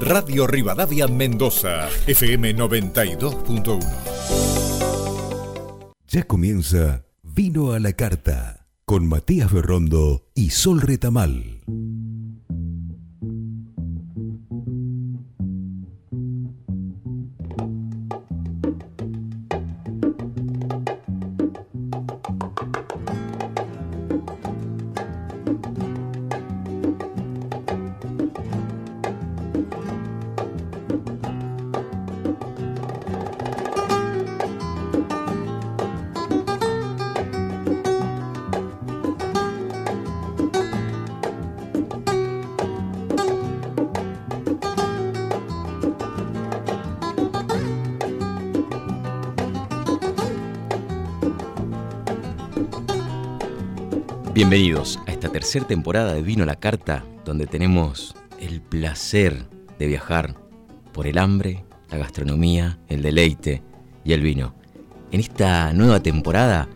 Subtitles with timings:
[0.00, 3.80] Radio Rivadavia Mendoza, FM 92.1.
[6.06, 11.62] Ya comienza Vino a la Carta con Matías Berrondo y Sol Retamal.
[54.50, 59.44] Bienvenidos a esta tercera temporada de Vino a la Carta, donde tenemos el placer
[59.78, 60.36] de viajar
[60.94, 63.62] por el hambre, la gastronomía, el deleite
[64.04, 64.54] y el vino.
[65.12, 66.66] En esta nueva temporada,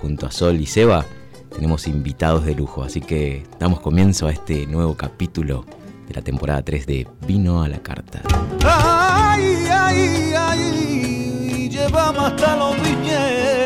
[0.00, 1.06] junto a Sol y Seba,
[1.54, 5.64] tenemos invitados de lujo, así que damos comienzo a este nuevo capítulo
[6.08, 8.22] de la temporada 3 de Vino a la Carta.
[8.64, 13.61] Ay, ay, ay, llevamos hasta los viñedos.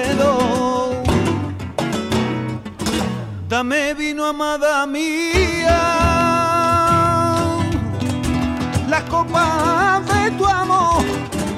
[3.57, 5.79] Dame vino, amada mía.
[8.87, 11.03] Las copas de tu amor,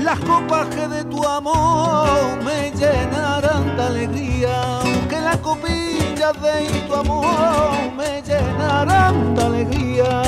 [0.01, 4.79] las copas que de tu amor me llenarán de alegría.
[5.09, 7.27] Que las copillas de tu amor
[7.97, 10.23] me llenarán de alegría.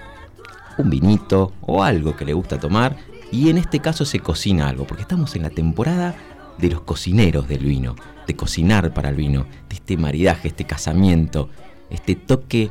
[0.79, 2.97] un vinito o algo que le gusta tomar,
[3.31, 6.15] y en este caso se cocina algo, porque estamos en la temporada
[6.59, 11.49] de los cocineros del vino, de cocinar para el vino, de este maridaje, este casamiento,
[11.91, 12.71] este toque,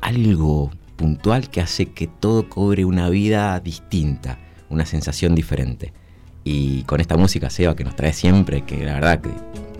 [0.00, 5.92] algo puntual que hace que todo cobre una vida distinta, una sensación diferente.
[6.44, 9.30] Y con esta música Seba que nos trae siempre, que la verdad que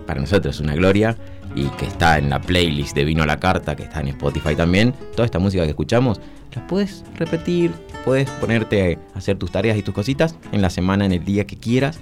[0.07, 1.17] para nosotros es una gloria
[1.55, 4.57] y que está en la playlist de Vino a la Carta, que está en Spotify
[4.57, 6.21] también, toda esta música que escuchamos,
[6.55, 7.73] la puedes repetir,
[8.05, 11.47] puedes ponerte a hacer tus tareas y tus cositas en la semana, en el día
[11.47, 12.01] que quieras,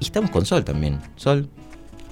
[0.00, 1.00] y estamos con Sol también.
[1.16, 1.48] Sol,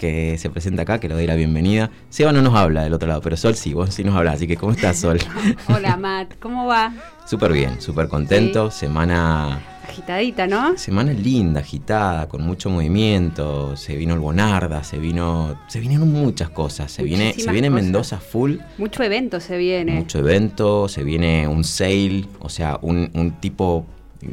[0.00, 1.90] que se presenta acá, que le doy la bienvenida.
[2.08, 4.36] Seba no nos habla del otro lado, pero Sol sí, vos sí nos hablas.
[4.36, 5.18] Así que, ¿cómo estás, Sol?
[5.68, 6.38] Hola, Matt.
[6.40, 6.94] ¿Cómo va?
[7.26, 8.70] Súper bien, súper contento.
[8.70, 9.60] Semana...
[9.86, 10.78] Agitadita, ¿no?
[10.78, 13.76] Semana linda, agitada, con mucho movimiento.
[13.76, 15.60] Se vino el Bonarda, se vino...
[15.68, 16.90] Se vinieron muchas cosas.
[16.90, 18.56] Se viene, se viene Mendoza full.
[18.78, 19.92] Mucho evento se viene.
[19.92, 23.84] Mucho evento, se viene un sale, o sea, un, un tipo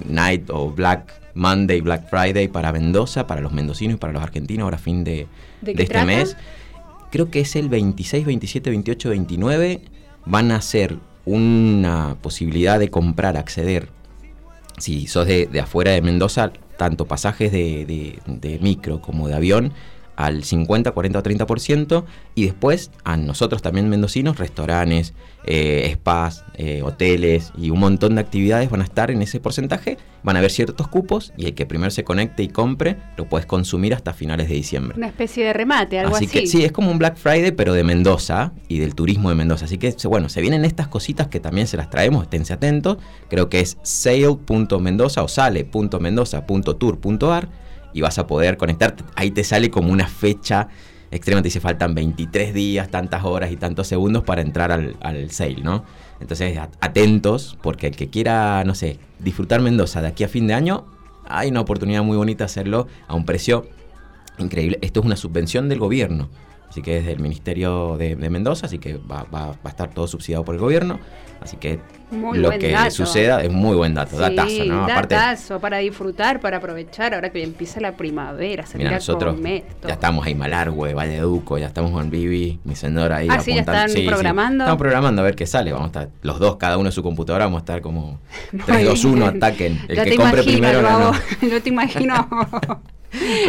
[0.07, 4.66] night o black Monday, Black Friday para Mendoza, para los mendocinos y para los argentinos,
[4.66, 5.28] ahora fin de,
[5.66, 6.36] este mes.
[7.12, 9.81] Creo que es el 26, 27, 28, 29.
[10.25, 13.90] Van a ser una posibilidad de comprar, acceder,
[14.78, 19.74] si sos de, afuera de Mendoza, tanto pasajes de, de micro como de avión
[20.18, 22.04] al 50, 40 o 30%
[22.36, 25.14] y después a nosotros también mendocinos, restaurantes,
[25.46, 29.98] eh, spas, eh, hoteles y un montón de actividades van a estar en ese porcentaje,
[30.24, 33.46] van a haber ciertos cupos y el que primero se conecte y compre lo puedes
[33.46, 34.98] consumir hasta finales de diciembre.
[34.98, 36.26] Una especie de remate, algo así.
[36.26, 39.36] Así que sí, es como un Black Friday pero de Mendoza y del turismo de
[39.36, 39.66] Mendoza.
[39.66, 42.98] Así que bueno, se vienen estas cositas que también se las traemos, esténse atentos.
[43.30, 49.03] Creo que es sale.mendoza o sale.mendoza.tour.ar y vas a poder conectarte.
[49.16, 50.70] Ahí te sale como una fecha
[51.12, 55.31] extrema, te dice faltan 23 días, tantas horas y tantos segundos para entrar al, al
[55.31, 55.84] sale, ¿no?
[56.20, 60.54] Entonces, atentos, porque el que quiera, no sé, disfrutar Mendoza de aquí a fin de
[60.54, 60.86] año,
[61.28, 63.68] hay una oportunidad muy bonita hacerlo a un precio
[64.38, 64.80] increíble.
[64.81, 66.30] Esto es una subvención del gobierno,
[66.77, 70.07] así que es del Ministerio de, Mendoza, así que va, va, va, a estar todo
[70.07, 71.00] subsidiado por el gobierno.
[71.41, 71.79] Así que
[72.12, 74.88] lo que suceda es muy buen dato, sí, datazo, ¿no?
[74.88, 80.35] Datazo para disfrutar, para aprovechar, ahora que empieza la primavera, Mira, nosotros ya estamos ahí
[80.35, 84.65] Malargüe, Valleduco, ya estamos con Vivi, mi señora ahí ah, sí, están programando.
[84.65, 87.01] Estamos programando a ver qué sale, vamos a estar los dos, cada uno en su
[87.01, 88.19] computadora, vamos a estar como
[88.65, 89.79] 3, 2, 1, ataquen.
[89.88, 91.12] El que compre primero no.
[91.41, 92.27] Yo te imagino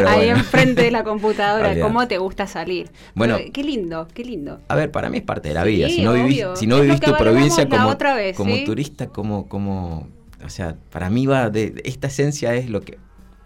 [0.06, 2.90] Ahí enfrente de la computadora, ¿cómo te gusta salir?
[3.14, 4.60] Bueno, qué lindo, qué lindo.
[4.68, 5.88] A ver, para mí es parte de la vida.
[5.88, 7.96] si no vivís, si no vivís tu provincia como,
[8.36, 10.08] como turista, como, como
[10.44, 12.98] o sea, para mí va de, esta esencia es lo que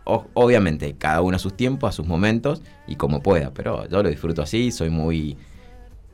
[0.04, 4.08] obviamente cada uno a sus tiempos, a sus momentos y como pueda, pero yo lo
[4.08, 5.36] disfruto así, soy muy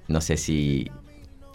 [0.09, 0.91] no sé si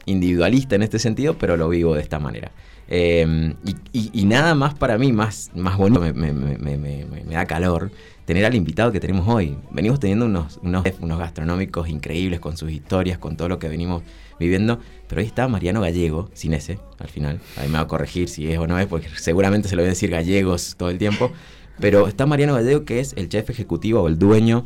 [0.06, 2.51] individualista en este sentido, pero lo vivo de esta manera.
[2.88, 3.56] Em,
[3.94, 7.92] y, nada más para mí, más, más bonito, me, da calor
[8.25, 9.58] tener al invitado que tenemos hoy.
[9.72, 14.04] Venimos teniendo unos, unos, unos, gastronómicos increíbles con sus historias, con todo lo que venimos
[14.40, 17.40] viviendo, pero hoy está Mariano Gallego, sin ese, al final.
[17.58, 19.88] Ahí me va a corregir si es o no es, porque seguramente se lo voy
[19.88, 21.31] a decir gallegos todo el tiempo.
[21.80, 24.66] Pero está Mariano Gallego, que es el chef ejecutivo o el dueño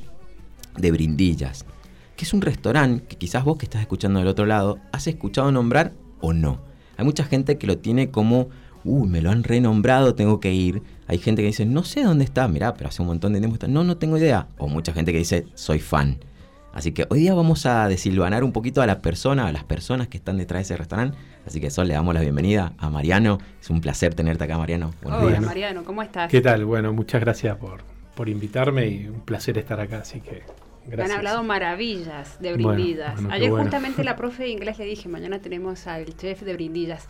[0.78, 1.66] de Brindillas
[2.18, 5.52] que es un restaurante que quizás vos que estás escuchando del otro lado has escuchado
[5.52, 6.60] nombrar o no.
[6.98, 8.50] Hay mucha gente que lo tiene como,
[8.84, 10.82] uy, me lo han renombrado, tengo que ir.
[11.08, 13.56] Hay gente que dice, no sé dónde está, mirá, pero hace un montón de tiempo
[13.56, 13.68] está.
[13.68, 14.48] No, no tengo idea.
[14.58, 16.20] O mucha gente que dice, soy fan.
[16.74, 20.10] Así que hoy día vamos a desilvanar un poquito a la persona, a las personas
[20.10, 21.18] que están detrás de ese restaurante.
[21.46, 23.40] Así que Sol, le damos la bienvenida a Mariano.
[23.60, 24.94] Es un placer tenerte acá, Mariano.
[25.04, 26.30] Hola, Mariano, ¿cómo estás?
[26.30, 26.66] ¿Qué tal?
[26.66, 27.82] Bueno, muchas gracias por,
[28.14, 30.00] por invitarme y un placer estar acá.
[30.00, 30.44] Así que
[30.92, 33.20] han hablado maravillas de brindillas.
[33.30, 37.08] Ayer justamente la profe de inglés le dije, mañana tenemos al chef de brindillas.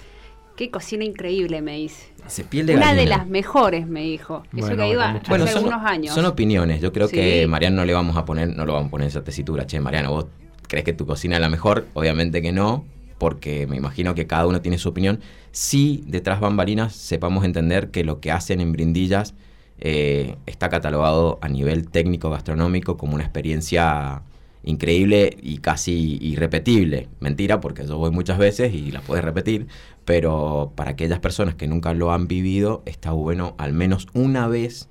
[0.57, 2.07] Qué cocina increíble, me dice.
[2.25, 4.41] Se piel Una de las mejores, me dijo.
[4.55, 6.15] Eso que ha ido hace son, algunos años.
[6.15, 6.81] Son opiniones.
[6.81, 9.09] Yo creo que Mariano no le vamos a poner, no lo vamos a poner en
[9.09, 9.67] esa tesitura.
[9.67, 10.25] Che, Mariano, ¿vos
[10.67, 11.85] crees que tu cocina es la mejor?
[11.93, 12.85] Obviamente que no,
[13.19, 15.19] porque me imagino que cada uno tiene su opinión.
[15.51, 19.35] Sí, detrás bambalinas sepamos entender que lo que hacen en brindillas
[19.79, 24.23] eh, está catalogado a nivel técnico gastronómico como una experiencia
[24.67, 27.07] increíble y casi irrepetible.
[27.19, 29.67] Mentira, porque yo voy muchas veces y la puedes repetir,
[30.05, 34.89] pero para aquellas personas que nunca lo han vivido, está bueno al menos una vez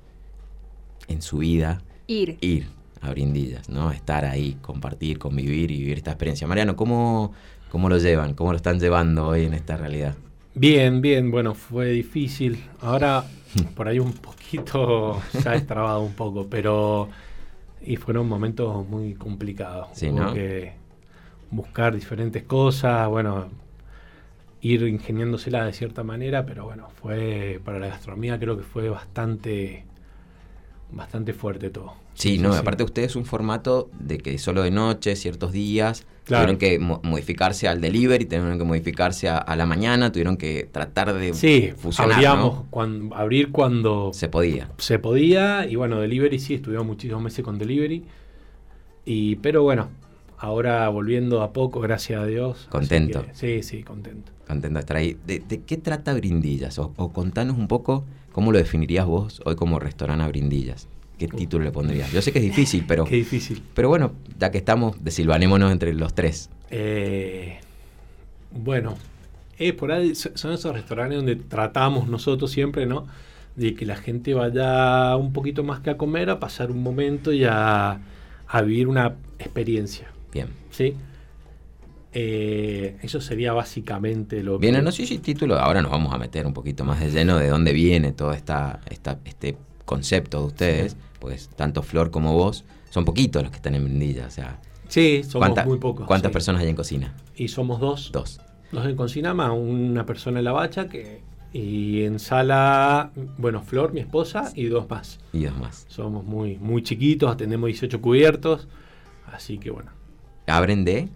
[1.09, 2.69] en su vida ir, ir
[3.03, 3.91] a Brindillas, ¿no?
[3.91, 6.47] Estar ahí, compartir, convivir y vivir esta experiencia.
[6.47, 7.33] Mariano, ¿cómo,
[7.71, 8.35] cómo lo llevan?
[8.35, 10.15] ¿Cómo lo están llevando hoy en esta realidad?
[10.55, 12.65] Bien, bien, bueno, fue difícil.
[12.81, 13.25] Ahora
[13.75, 17.09] por ahí un poquito se ha destrabado un poco, pero
[17.87, 19.89] y fueron momentos muy complicados.
[19.93, 20.73] Sí, que
[21.51, 23.49] buscar diferentes cosas, bueno,
[24.61, 29.85] ir ingeniándosela de cierta manera, pero bueno, fue para la gastronomía creo que fue bastante
[30.91, 31.95] bastante fuerte todo.
[32.17, 36.57] Sí, no, aparte usted es un formato de que solo de noche, ciertos días, tuvieron
[36.57, 41.73] que modificarse al delivery, tuvieron que modificarse a, la mañana, tuvieron que tratar de sí,
[41.77, 42.65] fusionar.
[42.71, 44.71] cuando, abrir cuando se podía.
[44.79, 48.05] Se podía, y bueno, delivery sí, estuvimos muchísimos meses con delivery.
[49.05, 49.91] Y, pero bueno,
[50.39, 52.67] ahora volviendo a poco, gracias a Dios.
[52.71, 53.27] Contento.
[53.33, 54.33] sí, sí, contento.
[54.49, 55.19] Contento de estar ahí.
[55.27, 56.79] ¿De, qué trata Brindillas?
[56.79, 60.89] O, o, contanos un poco cómo lo definirías vos hoy como restaurante a Brindillas.
[61.19, 62.13] ¿Qué título le pondrías?
[62.13, 63.05] Yo sé que es difícil, pero.
[63.09, 63.63] Qué difícil.
[63.75, 66.51] Pero bueno, ya que estamos, desilvanémonos entre los tres.
[66.71, 67.59] Eh,
[68.53, 68.97] bueno,
[69.59, 73.07] es por ahí son esos restaurantes donde tratamos nosotros siempre, ¿no?
[73.55, 77.33] De que la gente vaya un poquito más que a comer, a pasar un momento
[77.33, 78.01] y a,
[78.65, 80.09] vivir una experiencia.
[80.33, 80.49] Bien.
[80.71, 80.95] ¿Sí?
[82.13, 84.71] Eh, eso sería básicamente lo que.
[84.71, 85.59] Bien, no sé si título.
[85.59, 88.81] Ahora nos vamos a meter un poquito más de lleno de dónde viene todo esta,
[88.91, 93.75] esta, este concepto de ustedes, pues tanto Flor como vos, son poquitos los que están
[93.75, 94.61] en Brindilla, o sea...
[94.89, 96.07] Sí, somos muy pocos.
[96.07, 97.15] ¿Cuántas personas hay en cocina?
[97.35, 98.13] Y somos dos.
[98.13, 98.41] Dos.
[98.71, 101.23] Dos en cocina más una persona en la bacha que...
[101.53, 105.21] Y en sala, bueno, Flor, mi esposa, y dos más.
[105.33, 105.87] Y dos más.
[105.89, 108.69] Somos muy, muy chiquitos, atendemos 18 cubiertos,
[109.33, 109.91] así que bueno.
[110.47, 111.09] ¿Abren de?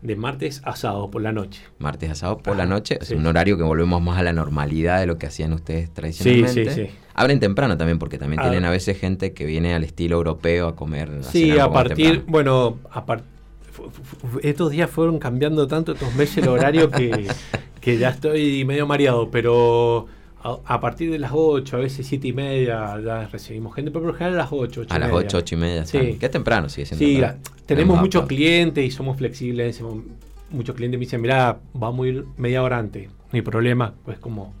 [0.00, 1.62] De martes a sábado por la noche.
[1.78, 5.00] Martes a sábado por la noche, es un horario que volvemos más a la normalidad
[5.00, 6.64] de lo que hacían ustedes tradicionalmente.
[6.64, 6.94] Sí, sí, sí.
[7.14, 10.76] Abren temprano también, porque también tienen a veces gente que viene al estilo europeo a
[10.76, 11.10] comer.
[11.22, 13.04] sí, a partir, bueno, a
[14.42, 17.26] estos días fueron cambiando tanto estos meses el horario que,
[17.80, 20.06] que ya estoy medio mareado, pero
[20.64, 24.12] a, partir de las 8, a veces 7 y media, ya recibimos gente, pero por
[24.12, 25.86] lo general a las 8, 8 A las 8, 8 y media.
[25.86, 26.16] Sí.
[26.18, 27.04] Que temprano sigue siendo.
[27.04, 29.82] Sí, tenemos muchos clientes y somos flexibles.
[30.50, 33.08] Muchos clientes me dicen, mira, vamos a ir media hora antes.
[33.08, 34.54] No hay problema, pues como...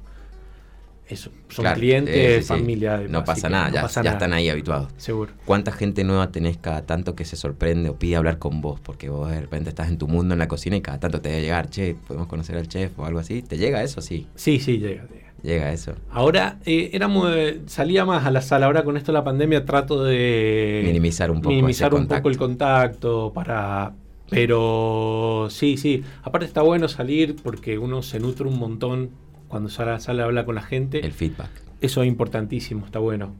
[1.08, 3.00] Eso, son clientes, familia.
[3.08, 4.92] no pasa nada, ya, están ahí habituados.
[4.98, 5.32] Seguro.
[5.46, 8.78] ¿Cuánta gente nueva tenés cada tanto que se sorprende o pide hablar con vos?
[8.78, 11.30] Porque vos de repente estás en tu mundo en la cocina y cada tanto te
[11.30, 13.40] debe llegar, che, podemos conocer al chef o algo así.
[13.40, 14.02] ¿Te llega eso?
[14.02, 14.26] Sí.
[14.34, 15.06] Sí, sí, llega.
[15.42, 15.72] Llega.
[15.72, 15.94] Eso.
[16.10, 17.32] Ahora, eh, éramos,
[17.66, 18.66] salía más a la sala.
[18.66, 22.36] Ahora con esto de la pandemia trato de minimizar un poco, minimizar un poco el
[22.36, 23.92] contacto para...
[24.30, 26.04] Pero sí, sí.
[26.22, 29.10] Aparte está bueno salir porque uno se nutre un montón
[29.48, 31.04] cuando sale, sale a hablar con la gente.
[31.04, 31.48] El feedback.
[31.80, 33.34] Eso es importantísimo, está bueno.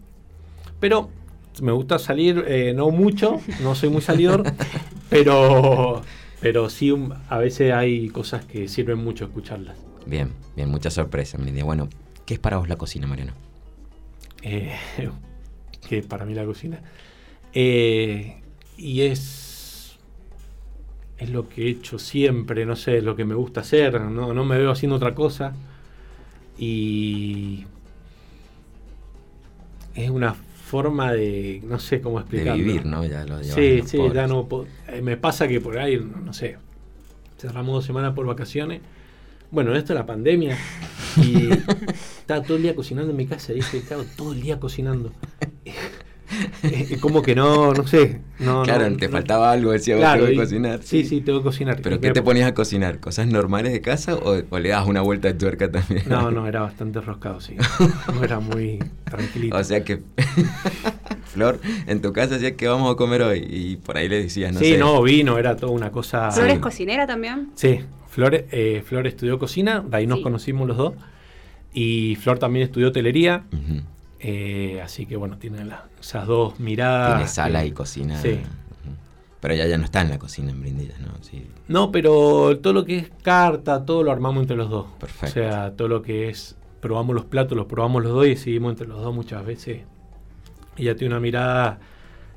[0.81, 1.11] Pero
[1.61, 4.45] me gusta salir, eh, no mucho, no soy muy salidor,
[5.11, 6.03] pero,
[6.41, 6.95] pero sí
[7.29, 9.77] a veces hay cosas que sirven mucho escucharlas.
[10.09, 11.89] Bien, bien, mucha sorpresa, Bueno,
[12.27, 13.33] ¿Qué es para vos la cocina, Mariano?
[14.43, 14.75] Eh,
[15.89, 16.81] ¿Qué es para mí la cocina?
[17.53, 18.41] Eh,
[18.77, 19.99] y es
[21.19, 24.45] es lo que he hecho siempre, no sé, lo que me gusta hacer, no, no
[24.45, 25.53] me veo haciendo otra cosa.
[26.57, 27.67] Y
[29.95, 32.53] es una forma de, no sé cómo explicarlo.
[32.53, 33.05] De vivir, ¿no?
[33.05, 34.49] Ya lo sí, sí, ya no
[34.89, 36.57] eh, me pasa que por ahí, no, sé,
[37.39, 38.81] cerramos dos semanas por vacaciones.
[39.51, 40.57] Bueno, esto es la pandemia
[41.17, 45.13] y estaba todo el día cocinando en mi casa, dije, claro, todo el día cocinando.
[47.01, 48.21] Como que no, no sé.
[48.39, 50.81] No, claro, te faltaba algo, decía vos, tengo que cocinar.
[50.83, 51.81] Sí, sí, tengo que cocinar.
[51.83, 53.01] ¿Pero qué te ponías a cocinar?
[53.01, 56.03] ¿Cosas normales de casa o, le das una vuelta de tuerca también?
[56.07, 57.57] No, no, era bastante roscado, sí.
[58.15, 59.57] No era muy tranquilito.
[59.57, 60.03] O sea que,
[61.25, 64.53] Flor, en tu casa decías que vamos a comer hoy y por ahí le decías,
[64.53, 64.67] no sé.
[64.67, 66.31] Sí, no, vino, era toda una cosa...
[66.31, 67.49] ¿Flor es cocinera también?
[67.55, 67.81] Sí,
[68.19, 70.95] Flor, eh, Flor estudió cocina, de ahí nos conocimos los dos.
[71.73, 73.45] Y Flor también estudió hotelería.
[74.19, 75.65] Eh, así que bueno, tiene
[76.01, 77.15] esas dos miradas.
[77.15, 78.21] Tiene sala y cocina.
[78.21, 78.41] Sí.
[79.39, 81.11] Pero ella ya no está en la cocina en Brindillas, ¿no?
[81.21, 81.47] Sí.
[81.69, 84.87] No, pero todo lo que es carta, todo lo armamos entre los dos.
[84.99, 85.27] Perfecto.
[85.27, 88.73] O sea, todo lo que es, probamos los platos, los probamos los dos y decidimos
[88.73, 89.83] entre los dos muchas veces.
[90.77, 91.79] Ella tiene una mirada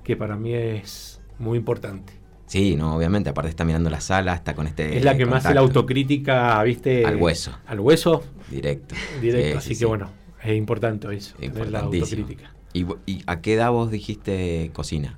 [0.03, 2.20] que para mí es muy importante.
[2.51, 4.97] Sí, no, obviamente, aparte está mirando la sala, está con este.
[4.97, 7.05] Es la que más hace la autocrítica, ¿viste?
[7.05, 7.57] Al hueso.
[7.65, 8.25] Al hueso.
[8.49, 8.93] Directo.
[9.21, 10.09] Directo, así que bueno,
[10.43, 12.53] es importante eso, la autocrítica.
[12.73, 12.85] ¿Y,
[13.25, 15.17] a qué edad vos dijiste cocina?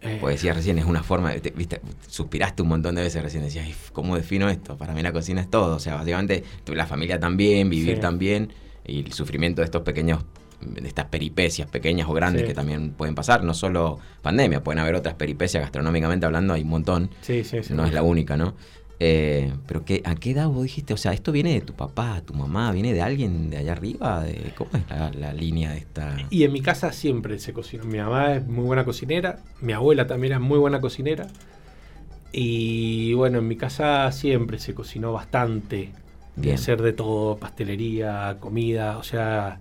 [0.00, 3.44] Eh, pues decías recién, es una forma, de, viste, suspiraste un montón de veces recién,
[3.44, 4.76] decías, ¿cómo defino esto?
[4.76, 8.52] Para mí la cocina es todo, o sea, básicamente la familia también, vivir también,
[8.84, 10.24] y el sufrimiento de estos pequeños,
[10.64, 14.94] de estas peripecias pequeñas o grandes que también pueden pasar, no solo pandemia, pueden haber
[14.94, 17.10] otras peripecias gastronómicamente hablando, hay un montón,
[17.70, 18.54] no es la única, ¿no?
[19.04, 20.94] Eh, pero que, ¿a qué edad vos dijiste?
[20.94, 22.70] O sea, ¿esto viene de tu papá, tu mamá?
[22.70, 24.22] ¿Viene de alguien de allá arriba?
[24.22, 26.16] De, ¿Cómo es la, línea de esta...?
[26.30, 27.82] Y en mi casa siempre se cocina.
[27.82, 31.26] Mi mamá es muy buena cocinera, mi abuela también era muy buena cocinera.
[32.30, 35.90] Y bueno, en mi casa siempre se cocinó bastante.
[36.36, 39.58] De hacer de todo, pastelería, comida, o sea,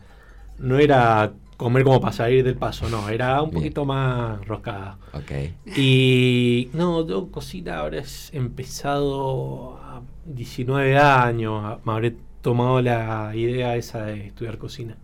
[0.61, 4.97] no era comer como para salir del paso, no, era un poquito más roscada.
[5.13, 5.31] Ok.
[5.77, 14.05] Y no, yo cocina es empezado a 19 años, me habré tomado la idea esa
[14.05, 14.97] de estudiar cocina.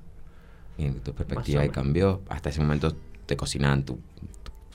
[0.80, 2.96] Y tu perspectiva cambió, hasta ese momento
[3.26, 4.00] te cocinaban tu,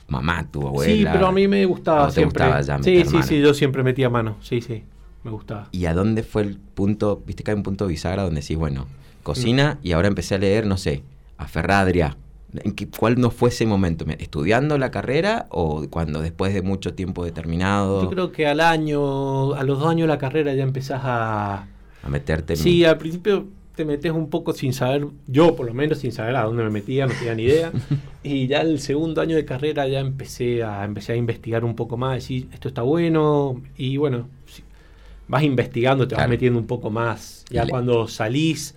[0.07, 0.93] mamá, tu abuela.
[0.93, 2.45] Sí, pero a mí me gustaba siempre.
[2.81, 4.83] sí, sí, sí, yo siempre metía mano, sí, sí,
[5.23, 5.67] me gustaba.
[5.71, 8.87] ¿Y a dónde fue el punto, viste que hay un punto bisagra donde decís, bueno,
[9.23, 11.03] cocina y ahora empecé a leer, no sé,
[11.37, 12.17] a Ferradria?
[12.53, 14.05] ¿En qué, ¿Cuál no fue ese momento?
[14.19, 18.03] ¿Estudiando la carrera o cuando después de mucho tiempo determinado?
[18.03, 21.67] Yo creo que al año, a los dos años de la carrera ya empezás a...
[22.03, 22.59] A meterte en...
[22.59, 26.35] Sí, al principio te metes un poco sin saber, yo por lo menos sin saber
[26.35, 27.71] a dónde me metía, no tenía ni idea.
[28.23, 31.97] y ya el segundo año de carrera ya empecé a, empecé a investigar un poco
[31.97, 34.27] más, decir, esto está bueno, y bueno,
[35.27, 37.45] vas investigando, te vas metiendo un poco más.
[37.49, 38.75] Ya cuando salís,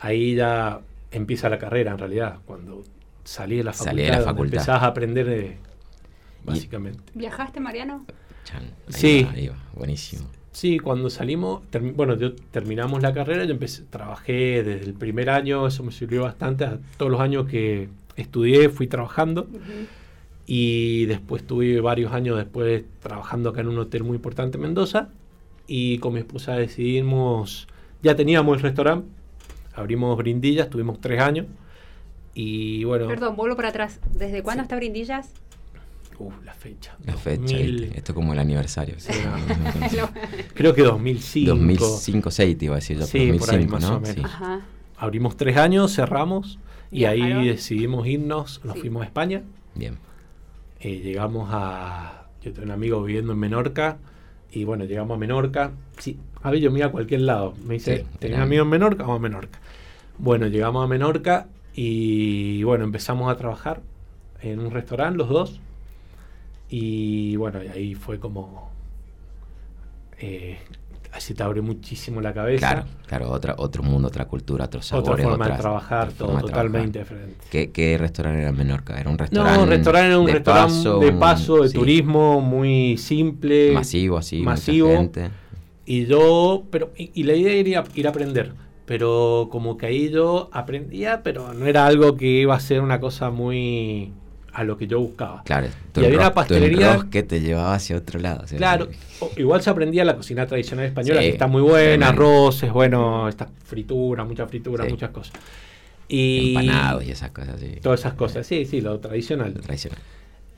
[0.00, 0.80] ahí ya
[1.10, 2.82] empieza la carrera en realidad, cuando
[3.24, 5.56] salí de la facultad, empezás a aprender de,
[6.44, 7.12] básicamente.
[7.14, 8.04] ¿Viajaste, Mariano?
[8.88, 9.26] sí.
[9.74, 10.26] buenísimo.
[10.52, 11.62] Sí, cuando salimos,
[11.94, 16.22] bueno, yo terminamos la carrera, yo empecé, trabajé desde el primer año, eso me sirvió
[16.22, 19.48] bastante, a todos los años que estudié fui trabajando
[20.46, 25.08] y después tuve varios años después trabajando acá en un hotel muy importante en Mendoza
[25.68, 27.68] y con mi esposa decidimos,
[28.02, 29.06] ya teníamos el restaurante,
[29.74, 31.46] abrimos Brindillas, tuvimos tres años
[32.34, 33.08] y bueno...
[33.08, 35.32] Perdón, vuelvo para atrás, ¿desde cuándo está Brindillas?
[36.18, 36.94] Uf, la fecha.
[37.06, 38.96] La fecha, esto como el aniversario.
[40.54, 41.50] Creo que 2005.
[41.50, 44.30] 2005, 6 te iba a decir yo, sí, 2005, más O menos.
[44.98, 46.58] Abrimos tres años, cerramos
[46.90, 49.42] y ahí decidimos irnos, nos fuimos a España.
[49.74, 49.96] Bien.
[50.80, 52.26] Eh, llegamos a...
[52.42, 53.98] Yo tengo un amigo viviendo en Menorca
[54.52, 55.72] y bueno, llegamos a Menorca.
[55.98, 57.54] Sí, a ver, yo me iba a cualquier lado.
[57.64, 59.02] Me dice, ¿tenés amigos en Menorca?
[59.02, 59.58] Vamos a Menorca.
[60.18, 63.80] Bueno, llegamos a Menorca y bueno, empezamos a trabajar
[64.42, 65.60] en un restaurante los dos.
[66.68, 68.70] Y bueno, y ahí fue como...
[70.18, 70.58] Eh,
[71.12, 72.68] así te abre muchísimo la cabeza.
[72.68, 75.12] Claro, claro, otra, otro mundo, otra cultura, otros sabores.
[75.12, 77.44] Otra forma de trabajar, todo totalmente diferente.
[77.50, 78.98] ¿Qué, ¿Qué, restaurante era en Menorca?
[79.00, 79.56] ¿Era un restaurante?
[79.56, 83.72] No, un restaurante era un restaurante de paso, de turismo, muy simple.
[83.72, 84.42] Masivo, así.
[84.42, 85.10] Masivo.
[85.84, 88.52] Y yo, pero, y, la idea era ir a, aprender.
[88.86, 92.98] Pero como que ahí yo aprendía, pero no era algo que iba a ser una
[92.98, 94.12] cosa muy
[94.52, 95.42] a lo que yo buscaba.
[95.44, 98.44] Claro, y había una pastelería que te llevaba hacia otro lado.
[98.56, 98.88] Claro,
[99.36, 104.24] igual se aprendía la cocina tradicional española, que está muy buena, arroces, bueno, esta fritura,
[104.24, 105.32] mucha fritura, muchas cosas.
[106.08, 107.76] Y Empanados y esas cosas, sí.
[107.80, 109.54] Todas esas cosas, sí, sí, lo tradicional.
[109.54, 110.00] Lo tradicional.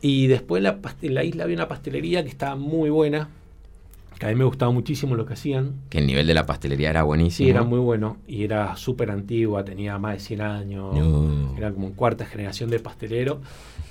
[0.00, 3.28] Y después la en la isla había una pastelería que estaba muy buena,
[4.22, 5.80] que a mí me gustaba muchísimo lo que hacían.
[5.90, 7.44] Que el nivel de la pastelería era buenísimo.
[7.44, 8.18] Sí, era muy bueno.
[8.28, 11.56] Y era súper antigua, tenía más de 100 años.
[11.58, 13.40] Era como cuarta generación de pastelero.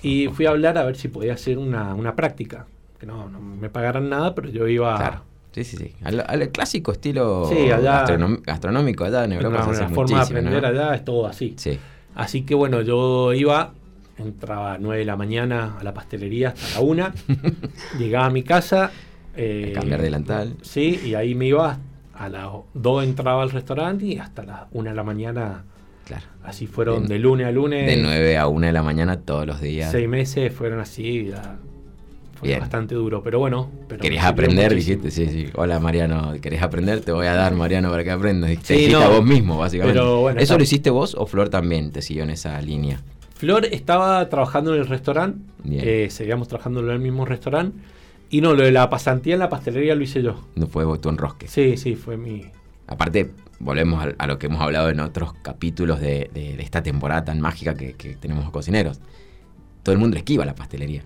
[0.01, 2.65] Y fui a hablar a ver si podía hacer una, una práctica.
[2.97, 4.95] Que no, no me pagaran nada, pero yo iba...
[4.95, 5.21] Claro.
[5.51, 5.95] Sí, sí, sí.
[6.01, 7.49] Al, clásico estilo
[8.45, 9.67] gastronómico allá en Europa.
[9.67, 11.55] Una, forma de aprender allá es todo así.
[11.57, 11.77] Sí.
[12.15, 13.73] Así que bueno, yo iba,
[14.17, 17.11] entraba a 9 de la mañana a la pastelería hasta la 1,
[17.99, 18.91] llegaba a mi casa.
[19.35, 20.55] Eh, cambiar delantal.
[20.61, 21.79] Sí, y ahí me iba,
[22.13, 25.63] a las 2 entraba al restaurante y hasta las 1 de la mañana.
[26.05, 26.25] Claro.
[26.43, 27.85] Así fueron de, lunes a lunes.
[27.85, 29.91] De 9 a 1 de la mañana todos los días.
[29.91, 31.31] Seis meses fueron así.
[32.35, 33.69] Fue bastante duro, pero bueno.
[33.87, 34.73] Pero ¿Querías aprender?
[34.73, 35.47] Dijiste, sí, sí.
[35.53, 37.01] Hola Mariano, ¿querés aprender?
[37.01, 38.49] Te voy a dar, Mariano, para que aprendas.
[38.63, 40.01] Te sí, a vos mismo, básicamente.
[40.41, 42.99] ¿Eso lo hiciste vos o Flor también te siguió en esa línea?
[43.35, 47.77] Flor estaba trabajando en el restaurante, eh, seguíamos trabajando en el mismo restaurante.
[48.31, 50.47] Y no, lo de la pasantía en la pastelería lo hice yo.
[50.55, 51.47] No fue tu enrosque.
[51.47, 52.45] Sí, sí, fue mi.
[52.87, 57.75] Aparte, volvemos a, lo que hemos hablado en otros capítulos de, esta temporada tan mágica
[57.75, 58.99] que, que tenemos los cocineros.
[59.83, 61.03] Todo el mundo esquiva la pastelería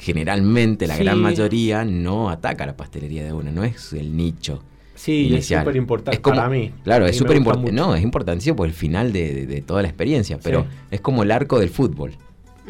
[0.00, 4.62] generalmente la gran mayoría no ataca la pastelería de una, no es el nicho.
[4.94, 6.72] Sí, es súper importante para mí.
[6.84, 7.72] Claro, es súper importante.
[7.72, 11.58] No, es importantísimo por el final de, toda la experiencia, pero es como el arco
[11.60, 12.12] del fútbol.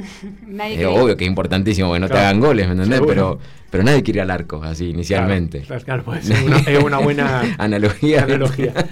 [0.65, 3.01] es obvio que es importantísimo que no te hagan goles, ¿me entendés?
[3.07, 3.39] Pero,
[3.71, 5.61] pero nadie quiere ir al arco así inicialmente.
[5.61, 8.25] Claro, claro pues es una buena analogía.
[8.25, 8.73] analogía.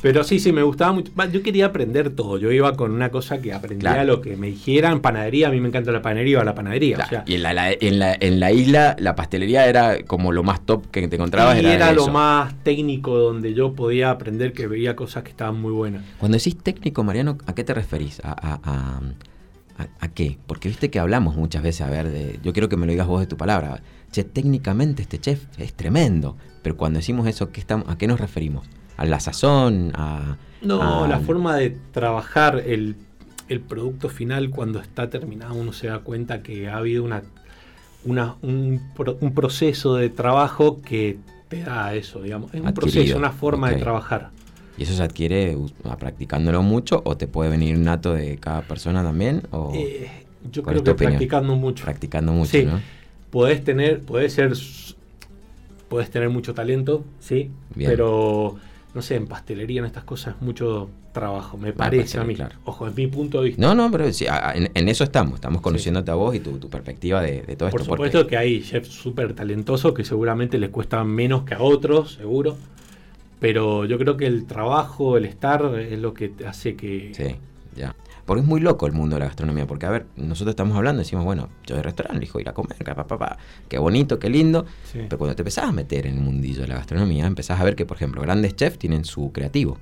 [0.00, 1.12] Pero sí, sí, me gustaba mucho.
[1.32, 2.38] Yo quería aprender todo.
[2.38, 5.00] Yo iba con una cosa que aprendía lo que me dijeran.
[5.00, 7.24] Panadería, a mí me encanta la panadería, iba a la panadería.
[7.26, 10.88] y en la, en, la, en la isla, la pastelería era como lo más top
[10.90, 11.60] que te encontrabas.
[11.60, 15.72] Y era, lo más técnico donde yo podía aprender que veía cosas que estaban muy
[15.72, 16.04] buenas.
[16.18, 18.20] Cuando decís técnico, Mariano, ¿a qué te referís?
[18.22, 19.00] ¿A, a, a,
[20.14, 20.38] qué?
[20.46, 23.06] Porque viste que hablamos muchas veces, a ver, de, yo quiero que me lo digas
[23.06, 23.82] vos de tu palabra.
[24.10, 26.36] Che, técnicamente este chef es tremendo.
[26.62, 28.66] Pero cuando decimos eso, ¿qué estamos, ¿a qué nos referimos?
[28.98, 30.36] a la sazón, a...
[30.60, 32.96] No, la forma de trabajar el,
[33.66, 37.22] producto final cuando está terminado uno se da cuenta que ha habido una,
[38.04, 38.80] una un,
[39.34, 41.16] proceso de trabajo que
[41.48, 42.52] te da eso, digamos.
[42.52, 44.30] Es un proceso, una forma de trabajar.
[44.78, 45.56] ¿Y eso se adquiere
[45.98, 49.42] practicándolo mucho o te puede venir nato de cada persona también?
[49.50, 50.08] O eh,
[50.52, 51.84] yo creo que practicando mucho.
[51.84, 52.64] Practicando mucho, sí.
[52.64, 52.80] ¿no?
[53.30, 54.52] Puedes tener, puedes ser,
[55.88, 58.56] puedes tener mucho talento, sí, pero
[58.94, 62.36] no sé, en pastelería, en estas cosas, mucho trabajo, me parece a mí.
[62.64, 63.60] Ojo, es mi punto de vista.
[63.60, 67.68] No, no, pero en, eso estamos, estamos conociéndote a vos y tu, perspectiva de, todo
[67.68, 67.70] esto.
[67.70, 72.14] Por supuesto que hay chefs súper talentosos que seguramente les cuesta menos que a otros,
[72.14, 72.56] seguro.
[73.40, 77.12] Pero yo creo que el trabajo, el estar, es lo que hace que...
[77.14, 77.36] Sí,
[77.76, 77.94] ya.
[78.26, 79.66] Porque es muy loco el mundo de la gastronomía.
[79.66, 82.76] Porque, a ver, nosotros estamos hablando, decimos, bueno, yo de restaurante, dijo ir a comer,
[82.84, 84.66] papá, qué bonito, qué lindo.
[84.92, 87.74] Pero cuando te empezás a meter en el mundillo de la gastronomía, empezás a ver
[87.74, 89.78] que, por ejemplo, grandes chefs tienen su creativo.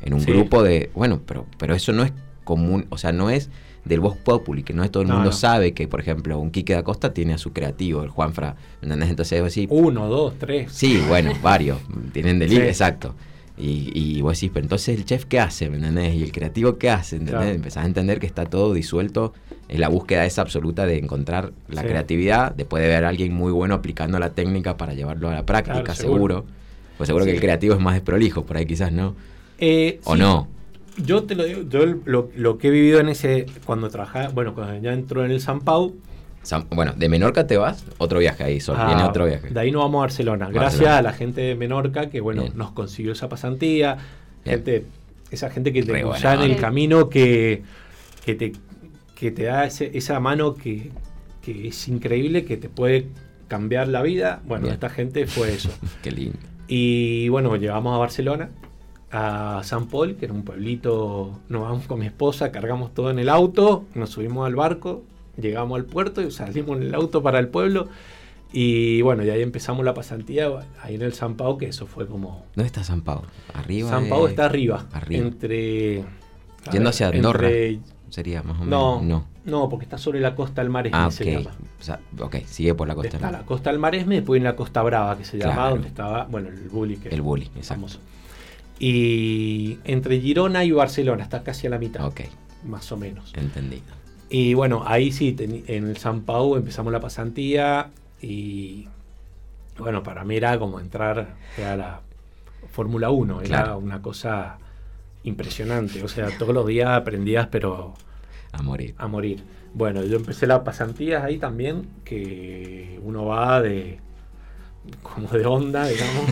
[0.00, 0.90] En un grupo de.
[0.94, 2.12] Bueno, pero, pero eso no es
[2.44, 3.50] común, o sea, no es
[3.84, 6.72] del voz populi, que no es todo el mundo sabe que, por ejemplo, un Quique
[6.72, 9.10] da Costa tiene a su creativo, el Juanfra, ¿entendés?
[9.10, 10.70] Entonces, decir, Uno, dos, tres.
[10.72, 11.78] Sí, bueno, varios,
[12.12, 13.14] tienen delirio, exacto.
[13.58, 16.14] Y, y vos decís, pero entonces el chef qué hace, ¿me entendés?
[16.14, 17.54] Y el creativo qué hace, ¿entendés?
[17.54, 19.34] Empezás a entender que está todo disuelto
[19.68, 23.52] en la búsqueda esa absoluta de encontrar la creatividad, después de ver a alguien muy
[23.52, 26.44] bueno aplicando la técnica para llevarlo a la práctica, seguro.
[26.96, 29.14] Pues seguro que el creativo es más desprolijo, por ahí quizás, ¿no?
[29.58, 30.48] Eh, ¿O no?
[30.98, 34.54] Yo te lo digo, yo lo, lo, que he vivido en ese, cuando trabajaba, bueno,
[34.54, 35.94] cuando ya entró en el San Pau,
[36.70, 39.50] bueno, de Menorca te vas, otro viaje ahí, Sol, viene ah, otro viaje.
[39.50, 40.50] De ahí nos vamos a Barcelona.
[40.50, 43.98] Gracias a la gente de Menorca que, bueno, nos consiguió esa pasantía.
[44.44, 44.86] Gente,
[45.30, 47.62] esa gente que te en el camino que,
[48.24, 48.52] que, te,
[49.14, 50.90] que te da esa mano que,
[51.42, 53.06] que, es increíble, que te puede
[53.46, 54.42] cambiar la vida.
[54.44, 55.70] Bueno, esta gente fue eso.
[56.02, 56.38] Qué lindo.
[56.66, 58.50] Y bueno, llevamos a Barcelona,
[59.12, 61.38] a San Paul, que era un pueblito.
[61.48, 65.02] Nos vamos con mi esposa, cargamos todo en el auto, nos subimos al barco
[65.36, 67.88] llegamos al puerto y salimos en el auto para el pueblo.
[68.52, 70.50] Y bueno, y ahí empezamos la pasantía
[70.82, 72.44] ahí en el San Pau, que eso fue como.
[72.54, 73.22] ¿Dónde está San Pau?
[73.54, 73.88] ¿Arriba?
[73.88, 74.86] San Pau está arriba.
[74.92, 75.22] Arriba.
[75.22, 76.04] Entre.
[76.70, 77.48] Yendo hacia Andorra.
[78.10, 79.02] Sería más o menos.
[79.02, 81.50] No, no, porque está sobre la costa del Maresme, ah, se llama.
[82.20, 85.16] ok, sigue por la costa Está la costa del Maresme, después en la costa Brava,
[85.16, 86.96] que se llama, donde estaba, bueno, el Bully.
[86.98, 87.86] Que el Bully, exacto.
[88.82, 92.04] Y entre Girona y Barcelona, está casi a la mitad.
[92.04, 92.22] Ok.
[92.64, 93.32] Más o menos.
[93.36, 93.84] Entendido.
[94.28, 97.90] Y bueno, ahí sí, en el San Pau empezamos la pasantía
[98.20, 98.88] y
[99.78, 102.00] bueno, para mí era como entrar a la
[102.72, 104.58] Fórmula 1, era una cosa
[105.22, 107.94] impresionante, o sea, todos los días aprendías, pero...
[108.50, 108.96] A morir.
[108.98, 109.44] A morir.
[109.74, 114.00] Bueno, yo empecé las pasantías ahí también, que uno va de...
[115.04, 116.24] como de onda, digamos,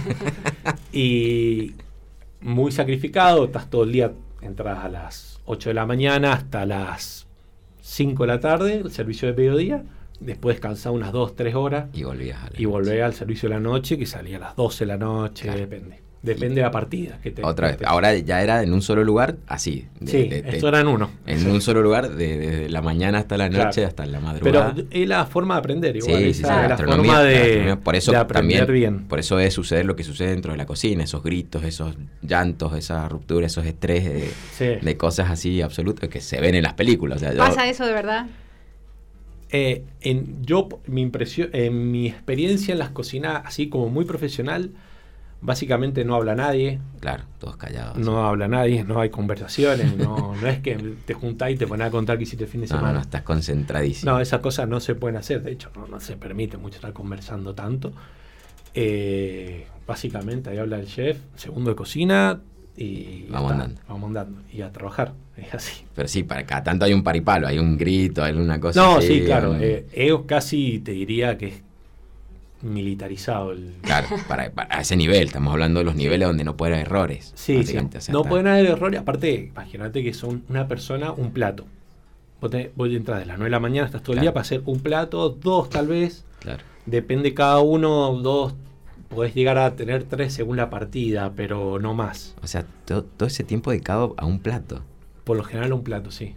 [0.92, 1.74] y
[2.40, 7.26] muy sacrificado, estás todo el día, entras a las 8 de la mañana hasta las
[7.83, 9.85] 5 de la tarde, el servicio de mediodía,
[10.20, 11.87] después descansaba unas 2, 3 horas.
[11.92, 14.88] Y volvías Y volvía al servicio de la noche, que salía a las 12 de
[14.88, 16.10] la noche, depende.
[16.22, 17.18] Depende de la partida.
[17.22, 19.87] Que te, Otra vez, ahora ya era en un solo lugar, así.
[20.04, 21.11] sí, esto era en uno.
[21.24, 24.74] En un solo lugar, desde la mañana hasta la noche, hasta la madrugada.
[24.74, 26.22] Pero es la forma de aprender, igual.
[26.22, 29.09] Sí, sí, la, forma de, por eso aprender bien.
[29.09, 32.76] Por eso es suceder lo que sucede dentro de la cocina, esos gritos, esos llantos,
[32.76, 34.04] esa ruptura, esos estrés
[34.59, 37.22] de, cosas así absolutas que se ven en las películas.
[37.38, 38.26] ¿Pasa eso de verdad?
[39.52, 44.72] Eh, en, yo, mi impresión, en mi experiencia en las cocinas, así como muy profesional,
[45.40, 46.79] básicamente no habla nadie.
[47.00, 47.96] Claro, todos callados.
[47.96, 51.87] No habla nadie, no hay conversaciones, no, no es que te juntás y te pones
[51.87, 52.88] a contar qué hiciste el fin de semana.
[52.88, 54.12] No, no, estás concentradísimo.
[54.12, 56.92] No, esas cosas no se pueden hacer, de hecho, no, no se permite mucho estar
[56.92, 57.92] conversando tanto.
[58.74, 62.40] Eh, básicamente ahí habla el chef, segundo de cocina,
[62.76, 63.81] y vamos andando.
[63.88, 64.42] Vamos andando.
[64.53, 65.12] Y a trabajar.
[65.37, 65.85] Es así.
[65.94, 69.00] Pero sí, para cada tanto hay un paripalo, hay un grito, hay una cosa No,
[69.00, 69.57] sí, claro.
[69.61, 69.87] Eh,
[70.26, 71.62] casi te diría que es
[72.62, 73.53] militarizado.
[73.53, 73.75] El...
[73.83, 77.33] Claro, para, a ese nivel, estamos hablando de los niveles donde no puede haber errores.
[77.35, 77.77] Sí, sí.
[78.11, 79.01] no pueden haber errores.
[79.01, 81.66] Aparte, imagínate que son una persona, un plato.
[82.40, 84.42] Vos, te, a entrar de las 9 de la mañana, estás todo el día para
[84.42, 86.25] hacer un plato, dos tal vez.
[86.40, 86.64] Claro.
[86.87, 88.55] Depende cada uno, dos,
[89.11, 92.35] podés llegar a tener tres según la partida, pero no más.
[92.42, 94.83] O sea, todo, ese tiempo dedicado a un plato.
[95.25, 96.35] Por lo general un plato, sí.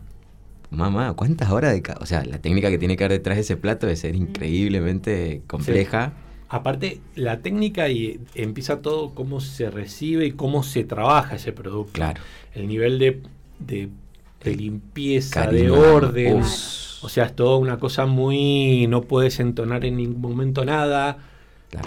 [0.73, 3.57] Mamá, ¿cuántas horas de O sea, la técnica que tiene que haber detrás de ese
[3.57, 6.13] plato debe ser increíblemente compleja.
[6.49, 11.93] Aparte, la técnica y empieza todo cómo se recibe y cómo se trabaja ese producto.
[11.93, 12.21] Claro.
[12.53, 13.21] El nivel de,
[13.59, 16.41] de, limpieza, de orden.
[17.01, 18.87] O sea, es todo una cosa muy...
[18.87, 21.17] No puedes entonar en ningún momento nada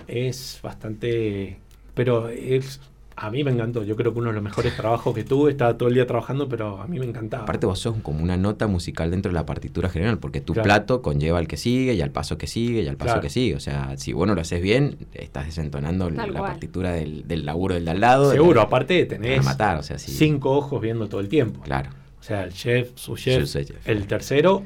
[0.06, 1.58] es bastante...
[1.94, 2.80] Pero es
[3.16, 3.82] a mí me encantó.
[3.82, 5.50] Yo creo que uno de los mejores trabajos que tuve.
[5.50, 7.44] Estaba todo el día trabajando, pero a mí me encantaba.
[7.44, 11.00] Aparte, vos sos como una nota musical dentro de la partitura general, porque tu plato
[11.00, 13.56] conlleva al que sigue, y al paso que sigue, y al paso que sigue.
[13.56, 17.86] O sea, si vos no lo haces bien, estás desentonando la, partitura del, laburo del
[17.86, 18.30] de al lado.
[18.30, 21.60] Seguro, aparte tenés matar, o sea, cinco ojos viendo todo el tiempo.
[21.62, 21.90] Claro.
[22.20, 23.54] O sea, el chef, su chef,
[23.86, 24.62] el tercero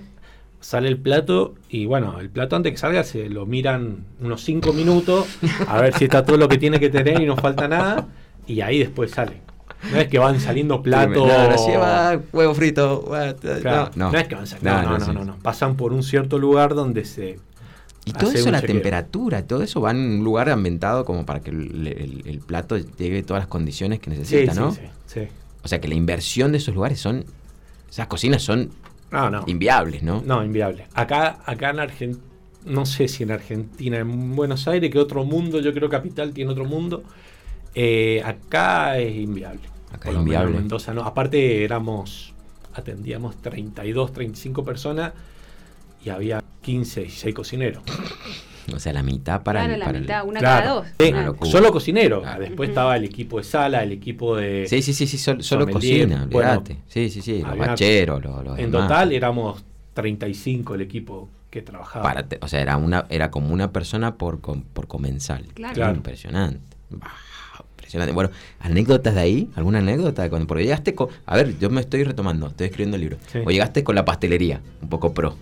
[0.61, 4.75] sale el plato y bueno, el plato antes que salga se lo miran unos 5
[4.75, 5.27] minutos
[5.67, 8.09] a ver si está todo lo que tiene que tener y no falta nada
[8.53, 9.41] y ahí después sale.
[9.91, 11.27] No es que van saliendo platos.
[11.27, 13.11] No, huevo frito.
[13.97, 14.83] no, es que van saliendo.
[14.83, 17.39] No, no, no, no, Pasan por un cierto lugar donde se.
[18.05, 21.51] Y todo eso, la temperatura, todo eso va en un lugar ambientado como para que
[21.51, 24.73] el, plato llegue todas las condiciones que necesita, ¿no?
[24.73, 25.21] Sí, sí,
[25.63, 27.25] O sea que la inversión de esos lugares son.
[27.89, 28.71] Esas cocinas son
[29.11, 29.45] no, no.
[29.47, 30.23] Inviables, ¿no?
[30.25, 30.87] No, inviables.
[30.95, 32.23] Acá, acá en Argentina,
[32.65, 36.51] no sé si en Argentina, en Buenos Aires, que otro mundo, yo creo Capital tiene
[36.53, 37.03] otro mundo.
[37.75, 39.69] Eh, acá es inviable.
[39.93, 40.57] Acá es inviable.
[40.57, 41.03] Mendoza, no.
[41.03, 42.35] Aparte éramos,
[42.75, 45.13] atendíamos 32, 35 personas
[46.05, 47.83] y había 15, 16 cocineros.
[48.75, 50.87] O sea, la mitad para claro, la mitad, una cada dos.
[51.49, 52.23] solo cocinero.
[52.39, 54.67] Después estaba el equipo de sala, el equipo de.
[54.69, 56.29] Sí, sí, sí, sí solo, cocina,
[56.87, 62.25] sí, sí, sí, los bacheros, los, En total éramos 35 el equipo que trabajaba.
[62.41, 65.47] o sea, era una era como una persona por, por comensal.
[65.55, 65.91] Claro.
[65.91, 66.77] Impresionante.
[67.91, 68.13] Impresionante.
[68.13, 72.05] Bueno, anécdotas de ahí, alguna anécdota cuando porque llegaste con, a ver, yo me estoy
[72.05, 73.19] retomando, estoy escribiendo el libro.
[73.45, 75.37] O llegaste con la pastelería, un poco pro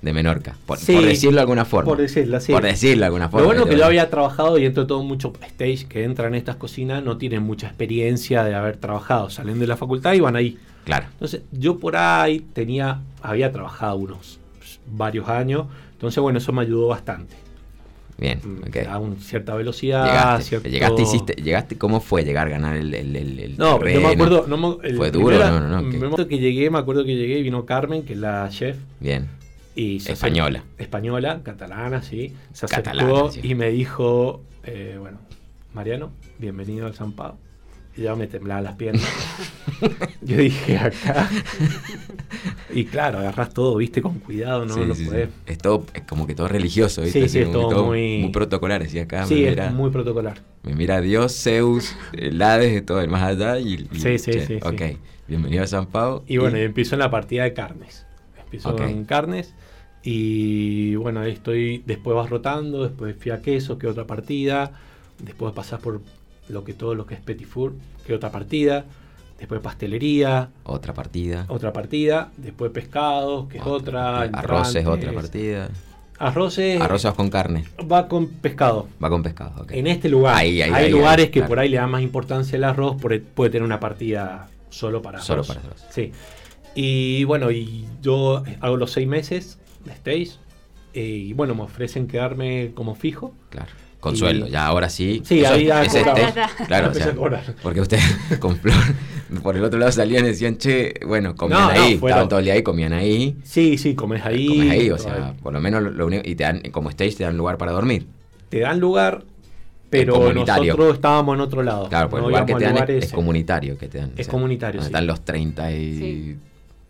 [0.00, 1.90] de Menorca, por, decirlo de alguna forma.
[1.90, 3.40] Por decirlo, Por decirlo de alguna forma.
[3.40, 6.54] Lo bueno que yo había trabajado y entre todo muchos stage que entran en estas
[6.54, 10.56] cocinas no tienen mucha experiencia de haber trabajado, salen de la facultad y van ahí.
[10.84, 11.06] Claro.
[11.12, 14.38] Entonces, yo por ahí tenía, había trabajado unos
[14.86, 17.47] varios años, entonces bueno, eso me ayudó bastante.
[18.18, 18.88] Bien, mm.
[18.88, 20.04] A una cierta velocidad.
[20.04, 24.08] Llegaste, llegaste, hiciste, llegaste, ¿cómo fue llegar a ganar el, el, el, No, yo me
[24.08, 24.46] acuerdo.
[24.48, 25.38] No, el ¿Fue duro?
[25.38, 25.78] no, no, no.
[25.88, 28.76] El momento que llegué, me acuerdo que llegué y vino Carmen, que es la chef.
[28.98, 29.38] Bien
[29.78, 30.64] española.
[30.76, 32.34] española, catalana, sí.
[32.52, 35.18] Se acercó y me dijo, eh, bueno,
[35.72, 37.38] Mariano, bienvenido al San Pablo.
[37.98, 39.04] Y ya me temblaban las piernas.
[40.22, 41.28] Yo dije, acá.
[42.72, 45.30] y claro, agarras todo, viste, con cuidado, no lo podés.
[45.46, 47.22] Es todo, es como que todo religioso, ¿viste?
[47.22, 48.18] Sí, sí, es todo, muy...
[48.18, 48.82] muy protocolar.
[48.82, 50.38] Así acá sí, es muy protocolar.
[50.62, 53.58] Me mira Dios, Zeus, el Hades, todo el más allá.
[53.58, 54.60] Y, sí, sí, sí.
[54.62, 54.82] Ok,
[55.26, 56.22] bienvenido a San Pablo.
[56.28, 58.06] Y, bueno, y empiezo en la partida de carnes
[58.44, 59.54] Empiezo en carnes.
[60.04, 64.70] Y bueno, ahí estoy, después vas rotando, después fui a queso, que otra partida,
[65.18, 66.00] después pasás por
[66.48, 67.74] lo que todo lo que es petit four,
[68.06, 68.84] que otra partida,
[69.38, 75.68] después pastelería, otra partida, otra partida, después pescado, que es otra, arroces, otra partida.
[76.20, 76.80] Arroces.
[76.80, 77.64] Arroces con carne.
[77.90, 78.88] Va con pescado.
[79.02, 80.36] Va con pescado, En este lugar.
[80.36, 84.48] hay lugares que por ahí le dan más importancia al arroz, puede tener una partida
[84.68, 85.84] solo para Solo para arroz.
[85.90, 86.12] Sí.
[86.74, 90.38] Y bueno, y yo hago los seis meses de stage.
[90.94, 93.32] Eh, y bueno, me ofrecen quedarme como fijo.
[93.50, 93.70] Claro.
[94.00, 95.22] Con sueldo, ya ahora sí.
[95.24, 95.82] Sí, ahí ya
[96.66, 96.92] Claro,
[97.62, 97.98] porque usted
[98.38, 98.74] con Flor,
[99.42, 102.54] por el otro lado salían y decían, che, bueno, comían ahí, estaban todo el día
[102.54, 103.36] ahí, comían ahí.
[103.42, 104.46] Sí, sí, comes ahí.
[104.46, 107.24] Comes ahí, o sea, por lo menos lo único, y te dan, como stage te
[107.24, 108.06] dan lugar para dormir.
[108.48, 109.24] Te dan lugar,
[109.90, 111.88] pero nosotros estábamos en otro lado.
[111.88, 114.12] Claro, porque el lugar que te dan es, comunitario que te dan.
[114.16, 114.86] Es comunitario, sí.
[114.86, 116.38] Están los 30 y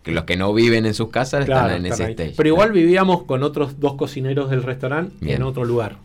[0.04, 2.34] los que no viven en sus casas están en ese stage.
[2.36, 5.96] Pero igual vivíamos con otros dos cocineros del restaurante en otro lugar.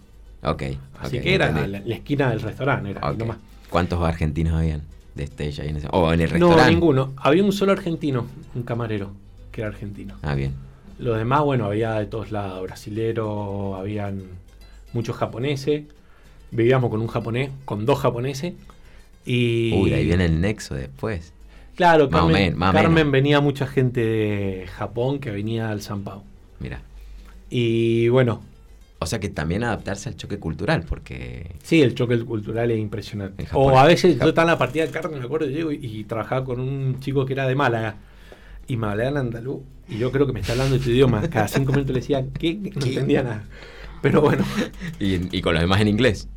[0.43, 0.63] Ok.
[0.99, 3.01] Así que era la, esquina del restaurante, era
[3.69, 4.83] ¿Cuántos argentinos habían
[5.15, 6.63] de stage ahí en ese O en el restaurante.
[6.63, 7.13] No, ninguno.
[7.17, 9.11] Había un solo argentino, un camarero,
[9.51, 10.15] que era argentino.
[10.21, 10.53] Ah, bien.
[10.99, 14.23] Los demás, bueno, había de todos lados, brasilero, habían
[14.93, 15.83] muchos japoneses.
[16.51, 18.53] Vivíamos con un japonés, con dos japoneses.
[19.25, 19.73] Y...
[19.73, 21.33] Uy, ahí viene el nexo después.
[21.75, 26.21] Claro, Carmen, Carmen venía mucha gente de Japón que venía al San Pau.
[26.59, 26.81] Mira.
[27.49, 28.41] Y bueno.
[29.03, 31.51] O sea que también adaptarse al choque cultural, porque.
[31.61, 33.47] Sí, el choque cultural es impresionante.
[33.53, 36.43] O a veces yo estaba en la partida de carne, me acuerdo, llego y, trabajaba
[36.45, 37.97] con un chico que era de Málaga.
[38.67, 39.61] Y me hablaba en andaluz.
[39.89, 41.29] Y yo creo que me está hablando este idioma.
[41.29, 42.55] Cada cinco minutos le decía, ¿qué?
[42.55, 43.43] No entendía nada.
[44.01, 44.45] Pero bueno.
[44.99, 46.29] ¿Y, y con los demás en inglés?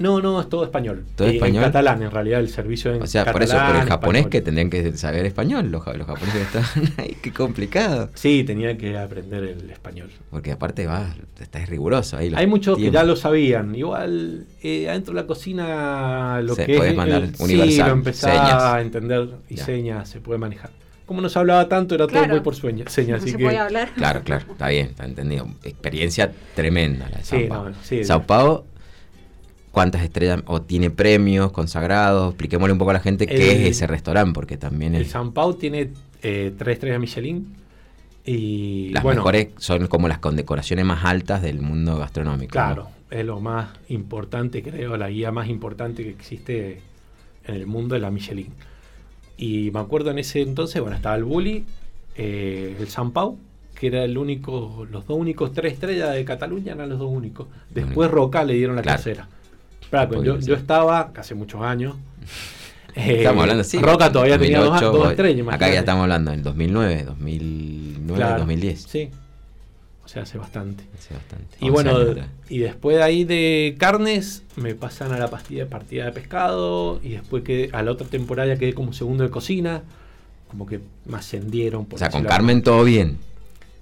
[0.00, 1.04] No, no, es todo español.
[1.14, 1.62] Todo español.
[1.62, 4.40] En catalán, en realidad, el servicio en O sea, por eso, por el japonés que
[4.40, 8.08] tendrían que saber español, los, los japoneses que estaban ahí, qué complicado.
[8.14, 10.10] Sí, tenía que aprender el español.
[10.30, 12.32] Porque aparte va, estás riguroso ahí.
[12.34, 13.74] Hay muchos que ya lo sabían.
[13.74, 16.96] Igual, eh, adentro de la cocina, lo que es.
[16.96, 18.02] mandar universal.
[18.14, 20.70] Sí, a entender y señas se puede manejar
[21.10, 23.20] como no se hablaba tanto, era todo muy por sueño, señas.
[23.20, 23.90] así se puede hablar.
[23.96, 25.48] Claro, claro, está bien, está entendido.
[25.64, 28.64] Experiencia tremenda la de sí, Sao No, sí, Sao Paulo
[29.70, 32.30] cuántas estrellas o tiene premios consagrados.
[32.30, 35.06] Expliquémosle un poco a la gente qué es ese restaurante, porque también el.
[35.06, 35.90] San Pau tiene
[36.22, 37.56] eh, tres estrellas Michelin.
[38.24, 42.52] Y las mejores son como las condecoraciones más altas del mundo gastronómico.
[42.52, 46.82] Claro, es lo más importante, creo, la guía más importante que existe
[47.46, 48.52] en el mundo de la Michelin.
[49.38, 51.64] Y me acuerdo en ese entonces, bueno, estaba el Bully,
[52.14, 53.38] eh, el San Pau,
[53.74, 57.48] que era el único, los dos únicos tres estrellas de Cataluña eran los dos únicos.
[57.70, 58.82] Después Roca le dieron la
[59.90, 61.96] tercera yo, estaba, hace muchos años.
[62.94, 63.78] estamos hablando, sí.
[63.78, 65.46] Roca todavía tenía dos, estrellas.
[65.50, 68.82] Acá ya estamos hablando en 2009, 2009, 2010.
[68.82, 69.10] Sí.
[70.04, 70.84] O sea, hace bastante.
[70.98, 71.56] Hace bastante.
[71.60, 71.92] Y bueno,
[72.48, 77.00] y después de ahí de carnes, me pasan a la pastilla, partida de pescado.
[77.02, 79.82] Y después que a la otra temporada quedé como segundo de cocina.
[80.48, 81.84] Como que me ascendieron.
[81.86, 83.18] Por o sea, con Carmen todo bien.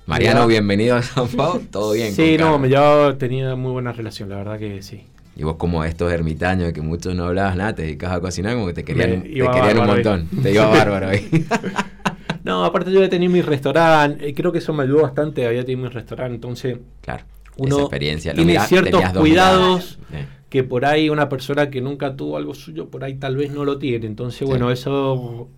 [0.09, 2.13] Mariano, bienvenido a San Paulo, todo bien.
[2.17, 5.05] Sí, no, me llevaba, tenía muy buena relación, la verdad que sí.
[5.39, 8.67] Y vos como estos ermitaños que muchos no hablabas nada, te dedicabas a cocinar como
[8.67, 10.29] que te querían, te querían un montón.
[10.43, 11.47] Te iba bárbaro ahí.
[12.45, 15.87] no, aparte yo ya tenía mi restaurante, creo que eso me ayudó bastante, había tenido
[15.87, 17.25] mi restaurante, entonces claro,
[17.57, 19.99] uno esa experiencia, tiene ciertos cuidados
[20.49, 23.65] que por ahí una persona que nunca tuvo algo suyo, por ahí tal vez no
[23.65, 24.07] lo tiene.
[24.07, 25.49] Entonces, bueno, eso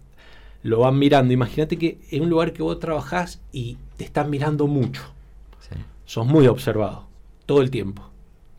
[0.62, 1.32] lo van mirando.
[1.32, 5.02] Imagínate que en un lugar que vos trabajás y te están mirando mucho.
[6.04, 7.06] Sos muy observado,
[7.46, 8.10] todo el tiempo.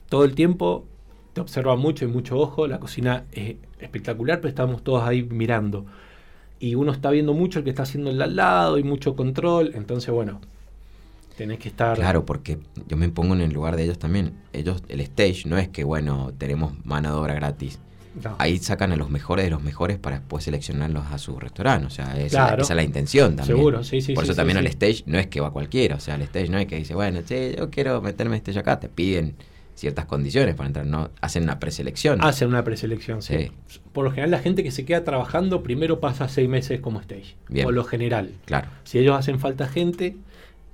[0.07, 0.85] Todo el tiempo
[1.33, 5.85] te observa mucho y mucho ojo, la cocina es espectacular, pero estamos todos ahí mirando.
[6.59, 9.71] Y uno está viendo mucho el que está haciendo el al lado y mucho control,
[9.73, 10.41] entonces bueno,
[11.37, 11.97] tenés que estar...
[11.97, 14.33] Claro, porque yo me pongo en el lugar de ellos también.
[14.53, 17.79] Ellos, el stage no es que, bueno, tenemos mano de obra gratis.
[18.39, 21.87] Ahí sacan a los mejores de los mejores para después seleccionarlos a su restaurante.
[21.87, 23.57] O sea, esa, es la intención también.
[23.57, 24.13] Seguro, sí, sí.
[24.13, 25.95] Por eso sí, también al stage no es que va cualquiera.
[25.95, 28.81] O sea, al stage no es que dice, bueno, sí, yo quiero meterme este acá.
[28.81, 29.35] Te piden
[29.81, 31.09] ciertas condiciones para entrar, ¿no?
[31.21, 32.23] Hacen una preselección.
[32.23, 33.51] Hacen una preselección, sí.
[33.91, 37.35] Por lo general, la gente que se queda trabajando primero pasa seis meses como stage.
[37.63, 38.29] Por lo general.
[38.45, 38.67] Claro.
[38.83, 40.15] Si ellos hacen falta gente,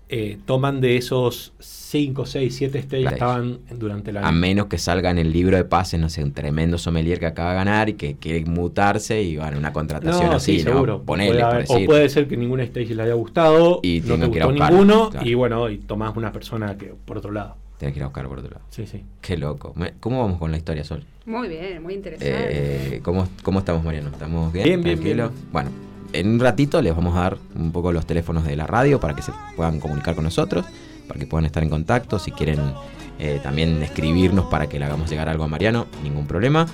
[0.10, 4.28] eh, toman de esos cinco, seis, siete stage que estaban durante la.
[4.28, 7.28] A menos que salga en el libro de pases, no sé, un tremendo sommelier que
[7.28, 11.02] acaba de ganar y que quiere mutarse y van una contratación así, seguro.
[11.06, 15.34] o puede ser que ningún stage le haya gustado, y no te gustó ninguno, y
[15.34, 17.56] bueno, y tomás una persona que por otro lado.
[17.78, 18.66] Tienes que ir a buscar por otro lado.
[18.70, 19.04] Sí, sí.
[19.22, 19.76] Qué loco.
[20.00, 21.04] ¿Cómo vamos con la historia, Sol?
[21.26, 22.96] Muy bien, muy interesante.
[22.96, 24.10] Eh, ¿cómo, ¿cómo, estamos, Mariano?
[24.10, 24.66] ¿Estamos bien?
[24.66, 25.30] Bien, bien, bien.
[25.52, 25.70] Bueno,
[26.14, 29.16] en un ratito les vamos a dar un poco los teléfonos de la radio para
[29.16, 30.66] que se puedan comunicar con nosotros,
[31.08, 32.18] para que puedan estar en contacto.
[32.18, 32.60] Si quieren
[33.20, 36.66] eh, también escribirnos para que le hagamos llegar algo a Mariano, ningún problema.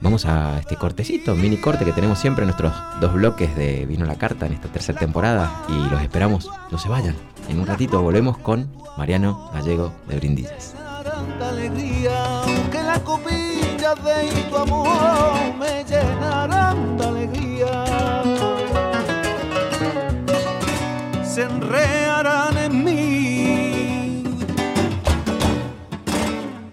[0.00, 4.06] Vamos a este cortecito, mini corte que tenemos siempre en nuestros dos bloques de Vino
[4.06, 7.16] la Carta en esta tercera temporada y los esperamos, no se vayan.
[7.48, 10.74] En un ratito volvemos con Mariano Gallego de Brindillas.
[21.24, 24.24] Se enrearán en mí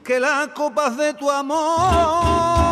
[0.03, 2.66] que las copas de tu amor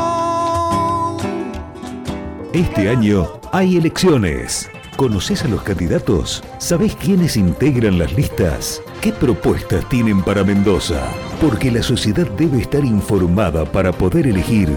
[2.55, 4.69] este año hay elecciones.
[4.95, 6.41] ¿Conoces a los candidatos?
[6.57, 8.81] ¿Sabés quiénes integran las listas?
[9.01, 11.05] ¿Qué propuestas tienen para Mendoza?
[11.41, 14.69] Porque la sociedad debe estar informada para poder elegir.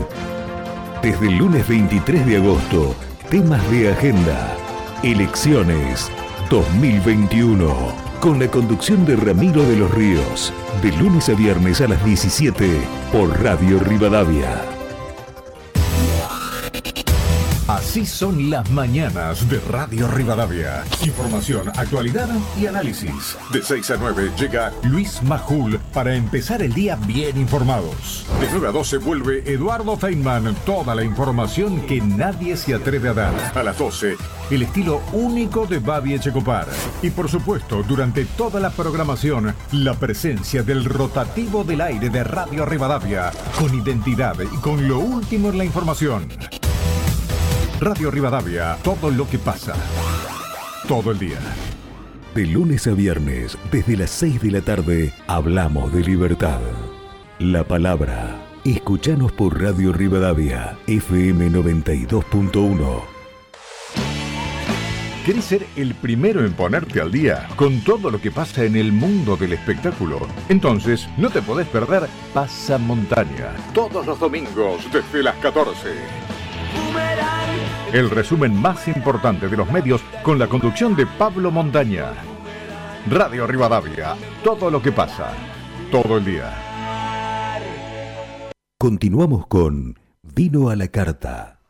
[1.03, 2.97] Desde el lunes 23 de agosto,
[3.31, 4.57] temas de agenda.
[5.05, 6.11] Elecciones
[6.51, 7.73] 2021.
[8.21, 10.53] Con la conducción de Ramiro de los Ríos.
[10.83, 12.81] De lunes a viernes a las 17
[13.13, 14.78] por Radio Rivadavia.
[17.99, 20.85] Así son las mañanas de Radio Rivadavia.
[21.05, 23.37] Información, actualidad y análisis.
[23.53, 28.25] De 6 a 9 llega Luis Majul para empezar el día bien informados.
[28.41, 30.55] De 9 a 12 vuelve Eduardo Feynman.
[30.65, 33.35] Toda la información que nadie se atreve a dar.
[33.57, 34.17] A las 12,
[34.53, 36.69] el estilo único de Babi Echecopar.
[37.03, 42.65] Y por supuesto, durante toda la programación, la presencia del rotativo del aire de Radio
[42.65, 43.33] Rivadavia.
[43.59, 46.29] Con identidad y con lo último en la información.
[47.81, 49.73] Radio Rivadavia, todo lo que pasa.
[50.89, 51.39] Todo el día.
[52.35, 56.59] De lunes a viernes, desde las 6 de la tarde, hablamos de libertad.
[57.39, 58.35] La palabra.
[58.65, 63.03] Escuchanos por Radio Rivadavia, FM 92.1.
[65.25, 68.91] ¿Querés ser el primero en ponerte al día con todo lo que pasa en el
[68.91, 70.27] mundo del espectáculo?
[70.49, 76.29] Entonces, no te podés perder Pasa Montaña, todos los domingos desde las 14
[77.93, 82.13] el resumen más importante de los medios con la conducción de Pablo Montaña.
[83.09, 85.33] Radio Rivadavia, todo lo que pasa,
[85.91, 86.53] todo el día.
[88.79, 91.61] Continuamos con Vino a la Carta.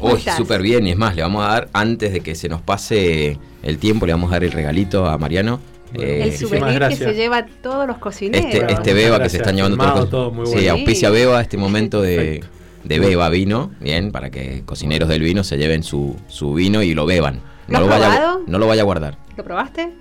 [0.00, 0.86] Uy, súper bien.
[0.86, 4.06] Y es más, le vamos a dar, antes de que se nos pase el tiempo,
[4.06, 5.60] le vamos a dar el regalito a Mariano.
[5.94, 8.44] Eh, el souvenir que se lleva todos los cocineros.
[8.44, 10.10] Este, este Beba que se están llevando todos.
[10.10, 10.46] Todo.
[10.46, 12.42] Sí, auspicia Beba este momento de,
[12.84, 16.92] de, Beba vino, bien, para que cocineros del vino se lleven su, su vino y
[16.92, 17.40] lo beban.
[17.68, 19.18] No ¿Lo, vaya, no lo vaya a guardar.
[19.36, 19.92] ¿Lo probaste?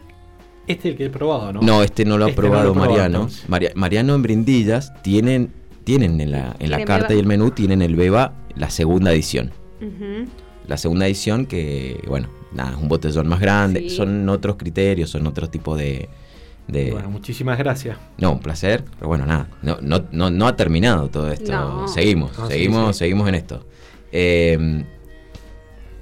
[0.67, 1.61] Este es el que he probado, ¿no?
[1.61, 3.27] No, este no lo ha este probado Mariano.
[3.75, 5.51] Mariano en Brindillas tienen,
[5.85, 9.51] tienen en la, en la carta y el menú, tienen el Beba, la segunda edición.
[10.67, 15.27] la segunda edición que, bueno, nada, es un botellón más grande, son otros criterios, son
[15.27, 16.09] otros tipos de,
[16.67, 17.97] Bueno, muchísimas gracias.
[18.17, 22.31] No, un placer, pero bueno, nada, no, no, no, no ha terminado todo esto, seguimos,
[22.49, 23.65] seguimos, seguimos en esto.
[24.11, 24.83] Eh,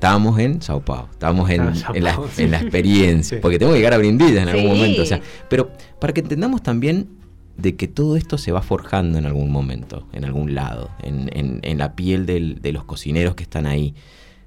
[0.04, 1.66] estábamos en Sao Paulo, estábamos en,
[2.04, 6.14] la, experiencia, porque tengo que llegar a Brindilla en algún momento, o sea, pero para
[6.14, 7.23] que entendamos también
[7.58, 11.96] de que todo esto se va forjando en algún momento, en algún lado, en, la
[11.96, 13.94] piel de los cocineros que están ahí.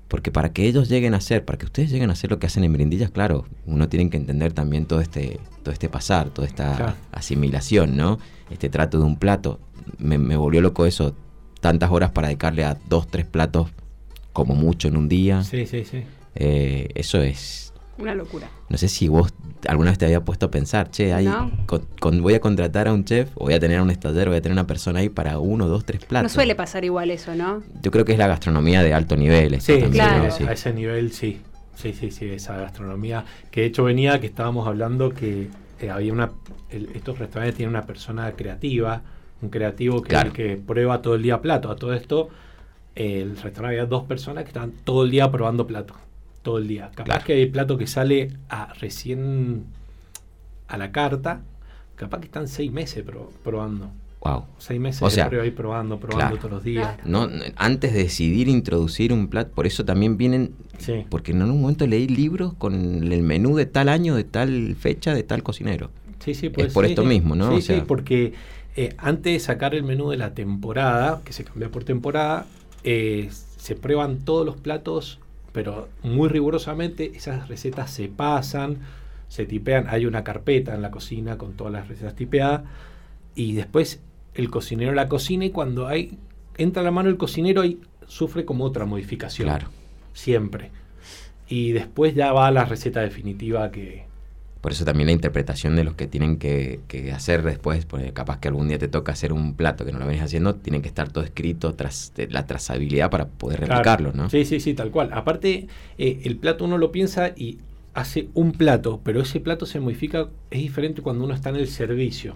[0.09, 2.47] Porque para que ellos lleguen a ser, para que ustedes lleguen a hacer lo que
[2.47, 6.47] hacen en Brindillas, claro, uno tiene que entender también todo este, todo este pasar, toda
[6.47, 8.19] esta asimilación, ¿no?
[8.51, 9.59] Este trato de un plato.
[9.99, 11.17] Me, me volvió loco eso,
[11.61, 13.71] tantas horas para dedicarle a dos, tres platos
[14.33, 15.43] como mucho en un día.
[15.43, 16.05] Sí, sí, sí.
[16.37, 18.49] Eh, eso es una locura.
[18.69, 19.33] No sé si vos
[19.69, 21.29] alguna vez te había puesto a pensar, che, ahí
[21.67, 24.39] con, voy a contratar a un chef, o voy a tener a un estallero, voy
[24.39, 26.31] a tener una persona ahí para uno, dos, tres platos.
[26.31, 27.63] No suele pasar igual eso, ¿no?
[27.83, 29.61] Yo creo que es la gastronomía de alto nivel.
[29.61, 30.25] Sí, claro.
[30.25, 31.41] a ese nivel sí.
[31.75, 33.25] Sí, sí, sí, esa gastronomía.
[33.51, 36.31] Que de hecho venía que estábamos hablando que eh, había una.
[36.71, 39.03] estos restaurantes tienen una persona creativa,
[39.43, 41.71] un creativo que, que prueba todo el día plato.
[41.71, 42.31] A todo esto,
[42.95, 45.99] el restaurante había dos personas que estaban todo el día probando platos
[46.47, 46.93] todo el día.
[46.95, 49.65] Capaz que hay plato que sale a recién
[50.69, 51.41] a la carta,
[51.97, 53.05] capaz que están seis meses
[53.43, 53.91] probando.
[54.21, 54.45] Wow.
[54.57, 56.99] Seis meses o sea, ahí probando, probando todos los días.
[57.05, 60.53] No, antes de decidir introducir un plato, por eso también vienen,
[61.09, 65.15] porque en un momento leí libros con el menú de tal año, de tal fecha,
[65.15, 65.91] de tal cocinero.
[66.21, 67.57] Sí, sí, pues, es por esto mismo, ¿no?
[67.57, 68.35] Sí, sí, porque
[68.77, 72.47] eh, antes de sacar el menú de la temporada, que se cambia por temporada,
[72.85, 75.19] eh, se prueban todos los platos
[75.57, 78.77] pero muy rigurosamente esas recetas se pasan,
[79.27, 82.65] se tipean, hay una carpeta en la cocina con todas las recetas tipeadas
[83.35, 84.03] y después
[84.35, 86.19] el cocinero la cocina y cuando hay
[86.59, 89.49] entra la mano el cocinero y sufre como otra modificación.
[89.49, 89.69] Claro.
[90.13, 90.73] Siempre.
[91.49, 94.05] Y después ya va la receta definitiva que,
[94.61, 96.81] por eso también la interpretación de los que tienen que,
[97.15, 100.07] hacer después, porque capaz que algún día te toca hacer un plato que no lo
[100.07, 104.29] venís haciendo, tienen que estar todo escrito, tras la trazabilidad para poder replicarlo, ¿no?
[104.31, 105.11] Sí, sí, sí, tal cual.
[105.13, 107.59] Aparte, eh, el plato uno lo piensa y
[107.95, 111.69] hace un plato, pero ese plato se modifica, es diferente cuando uno está en el
[111.69, 112.35] servicio.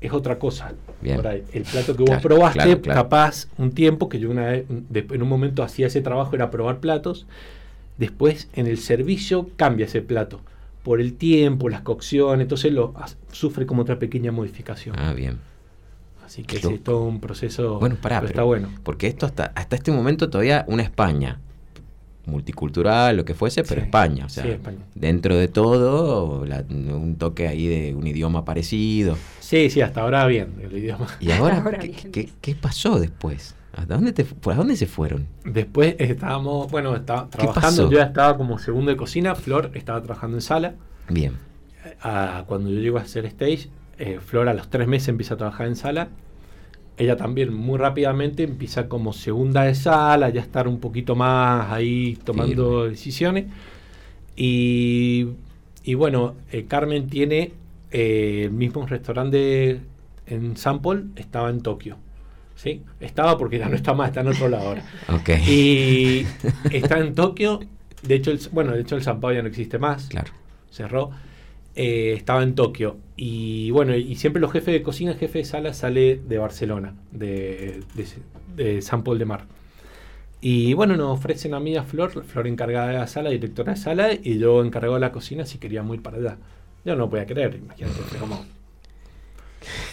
[0.00, 0.72] Es otra cosa.
[1.02, 1.20] Bien.
[1.52, 5.62] el plato que vos probaste, capaz un tiempo, que yo una vez, en un momento
[5.62, 7.26] hacía ese trabajo, era probar platos.
[7.98, 10.40] Después, en el servicio, cambia ese plato
[10.82, 12.94] por el tiempo, las cocciones, entonces lo
[13.32, 14.96] sufre como otra pequeña modificación.
[14.98, 15.38] Ah, bien.
[16.24, 17.78] Así que es todo un proceso.
[17.80, 18.68] Bueno, pará, pero está bueno.
[18.84, 21.40] Porque esto hasta, hasta este momento todavía una España
[22.26, 24.26] multicultural, lo que fuese, pero España.
[24.26, 24.44] O sea,
[24.94, 29.16] dentro de todo, un toque ahí de un idioma parecido.
[29.40, 31.08] Sí, sí, hasta ahora bien el idioma.
[31.20, 31.62] ¿Y ahora,
[32.12, 33.54] ¿qué, pasó después?
[33.72, 35.26] ¿Hasta dónde te, ¿Por dónde se fueron?
[35.44, 40.36] Después estábamos, bueno, estaba trabajando, yo ya estaba como segundo de cocina, Flor estaba trabajando
[40.38, 40.74] en sala.
[41.08, 41.34] Bien.
[42.46, 43.68] Cuando yo llego a hacer stage,
[43.98, 46.08] eh, Flor a los tres meses empieza a trabajar en sala.
[46.96, 52.18] Ella también muy rápidamente empieza como segunda de sala, ya estar un poquito más ahí
[52.24, 53.46] tomando decisiones.
[54.36, 55.28] Y,
[55.82, 57.52] y bueno, eh, Carmen tiene
[57.90, 59.80] eh, el mismo restaurante
[60.26, 61.96] en Sample, estaba en Tokio.
[62.60, 62.82] ¿Sí?
[63.00, 64.84] Estaba porque ya no está más, está en otro lado ahora.
[65.48, 66.26] Y
[66.70, 67.60] está en Tokio.
[68.02, 70.08] De hecho, el, bueno, de hecho el San Pablo ya no existe más.
[70.08, 70.32] Claro.
[70.70, 71.10] Cerró.
[71.74, 72.98] Eh, estaba en Tokio.
[73.16, 77.82] Y bueno, y siempre los jefes de cocina, jefe de sala, sale de Barcelona, de,
[78.56, 79.46] de, San Paul de Mar.
[80.42, 83.78] Y bueno, nos ofrecen a mí a Flor, Flor encargada de la sala, directora de
[83.78, 86.38] sala, y yo encargado de la cocina si queríamos ir para allá.
[86.84, 88.44] Yo no podía creer, imagínate, como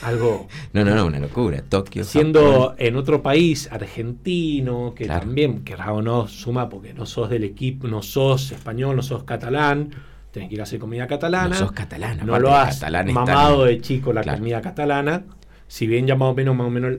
[0.01, 0.47] algo.
[0.73, 1.61] No, no, no, una locura.
[1.61, 2.03] Tokio.
[2.03, 7.43] Siendo en otro país, argentino, que también, que o no, suma porque no sos del
[7.43, 9.91] equipo, no sos español, no sos catalán,
[10.31, 11.49] tenés que ir a hacer comida catalana.
[11.49, 15.23] No sos catalana, no lo has mamado de chico la comida catalana.
[15.67, 16.97] Si bien ya más o menos, más o menos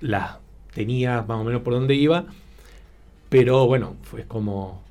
[0.00, 0.40] la
[0.74, 2.26] tenía más o menos por donde iba,
[3.30, 4.82] pero bueno, fue como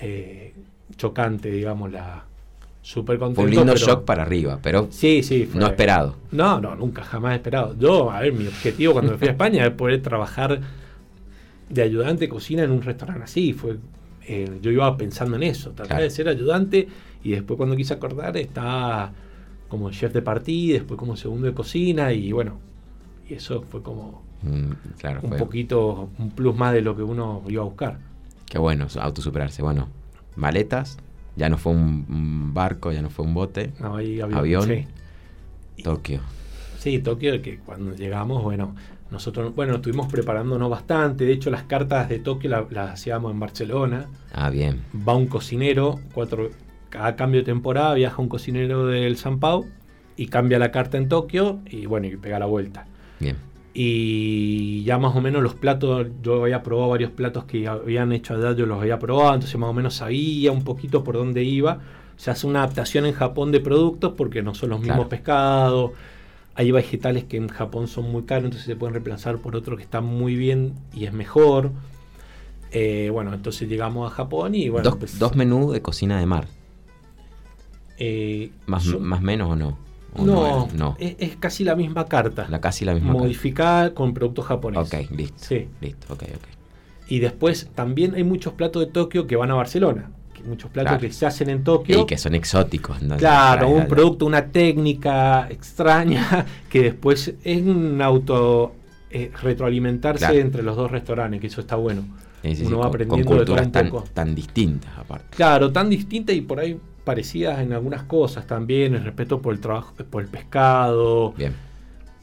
[0.00, 0.54] eh,
[0.96, 2.24] chocante, digamos, la,
[2.88, 3.42] súper contento.
[3.42, 6.16] un lindo shock para arriba, pero sí, sí, no esperado.
[6.32, 7.76] No, no, nunca, jamás esperado.
[7.78, 10.58] Yo, a ver, mi objetivo cuando me fui a España es poder trabajar
[11.68, 13.52] de ayudante de cocina en un restaurante así.
[13.52, 13.76] Fue,
[14.26, 16.88] eh, yo iba pensando en eso, tratar de ser ayudante
[17.22, 19.12] y después cuando quise acordar estaba
[19.68, 22.58] como chef de partida, después como segundo de cocina y bueno,
[23.28, 27.60] y eso fue como mm, un poquito, un plus más de lo que uno iba
[27.60, 27.98] a buscar.
[28.46, 29.60] Qué bueno, autosuperarse.
[29.60, 29.88] Bueno,
[30.36, 30.96] maletas,
[31.38, 33.72] ya no fue un, barco, ya no fue un bote.
[33.80, 34.86] avión.
[35.82, 36.20] Tokio.
[36.78, 38.74] Sí, Tokio, que cuando llegamos, bueno,
[39.10, 41.24] Nosotros, bueno, estuvimos preparándonos bastante.
[41.24, 44.08] De hecho, las cartas de Tokio las, hacíamos en Barcelona.
[44.32, 44.82] Ah, bien.
[45.08, 46.50] Va un cocinero, cuatro,
[46.90, 49.66] cada cambio de temporada viaja un cocinero del San Pau
[50.16, 52.86] y cambia la carta en Tokio y bueno, y pega la vuelta.
[53.20, 53.36] Bien.
[53.74, 58.34] Y ya más o menos los platos, yo había probado varios platos que habían hecho
[58.34, 61.80] allá, yo los había probado, entonces más o menos sabía un poquito por dónde iba.
[62.16, 65.92] Se hace una adaptación en Japón de productos porque no son los mismos pescados
[66.58, 69.84] hay vegetales que en Japón son muy caros, entonces se pueden reemplazar por otro que
[69.84, 71.70] está muy bien y es mejor.
[72.72, 74.90] Eh, bueno, entonces llegamos a Japón y bueno.
[74.90, 76.48] Dos, pues, menús de cocina de mar.
[77.98, 79.78] Eh, ¿Más, ¿Más menos o no?
[80.16, 82.46] No, no, Es, casi la misma carta.
[82.48, 85.08] La casi la misma Modificada con productos japoneses.
[85.08, 85.44] Ok, listo.
[85.44, 85.68] Sí.
[85.80, 86.48] Listo, ok, ok.
[87.08, 90.10] Y después también hay muchos platos de Tokio que van a Barcelona
[90.48, 92.02] muchos platos que se hacen en Tokio.
[92.02, 92.98] Y que son exóticos.
[93.18, 98.74] Claro, un producto, una técnica extraña que después es un auto
[99.10, 102.04] eh, retroalimentarse entre los dos restaurantes, que eso está bueno.
[102.42, 105.36] Uno va aprendiendo con, culturas tan, tan distintas aparte.
[105.36, 106.78] Claro, tan distintas y por ahí
[107.08, 111.54] parecidas en algunas cosas también, el respeto por el trabajo, por el pescado, Bien.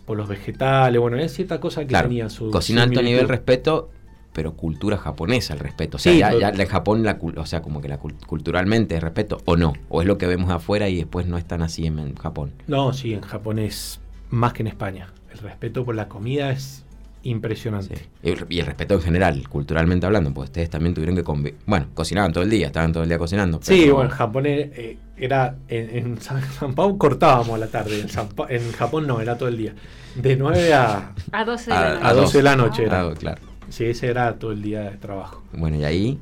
[0.06, 2.52] por los vegetales, bueno, es cierta cosa que tenía su...
[2.52, 3.90] Cocina alto nivel respeto
[4.32, 5.96] pero cultura japonesa el respeto.
[5.96, 9.42] O sea, ya, ya, en Japón, la, o sea, como que la culturalmente el respeto,
[9.46, 12.16] o no, o es lo que vemos afuera y después no es tan así en,
[12.16, 12.52] Japón.
[12.68, 15.08] No, sí, en Japón es más que en España.
[15.32, 16.85] El respeto por la comida es
[17.26, 17.96] impresionante.
[18.24, 21.60] Y el respeto en general, culturalmente hablando, porque ustedes también tuvieron que convivir.
[21.66, 23.60] Bueno, cocinaban todo el día, estaban todo el día cocinando.
[23.62, 25.56] Sí, bueno, en Japón eh, era.
[25.68, 26.42] En, San,
[26.76, 28.08] Pau cortábamos a la tarde, en,
[28.50, 29.74] en Japón no, era todo el día.
[30.16, 31.14] De 9 a.
[31.32, 32.06] A 12 de la noche.
[32.08, 33.02] A 12 de la noche era.
[33.02, 33.42] Ah, claro.
[33.70, 35.44] Sí, ese era todo el día de trabajo.
[35.52, 36.20] Bueno, ¿y ahí?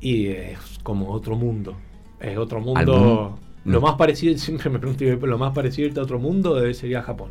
[0.00, 1.76] Y es como otro mundo.
[2.18, 3.38] Es otro mundo.
[3.64, 7.30] Lo más parecido, siempre me pregunto, lo más parecido a otro mundo debe ser Japón.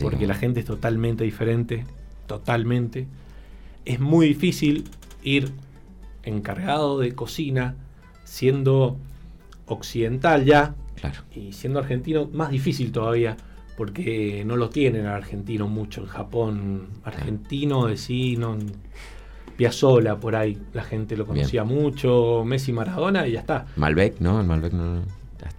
[0.00, 1.84] porque la gente es totalmente diferente,
[2.26, 3.06] totalmente.
[3.84, 4.84] Es muy difícil
[5.22, 5.52] ir
[6.22, 7.76] encargado de cocina
[8.24, 8.96] siendo
[9.66, 11.20] occidental ya claro.
[11.34, 13.36] y siendo argentino más difícil todavía
[13.76, 16.88] porque no lo tienen al argentino mucho en Japón.
[17.04, 18.56] Argentino, vecino,
[19.56, 23.66] Piazzola, por ahí la gente lo conocía mucho, Messi, Maradona y ya está.
[23.76, 24.40] Malbec, ¿no?
[24.40, 25.02] El Malbec no.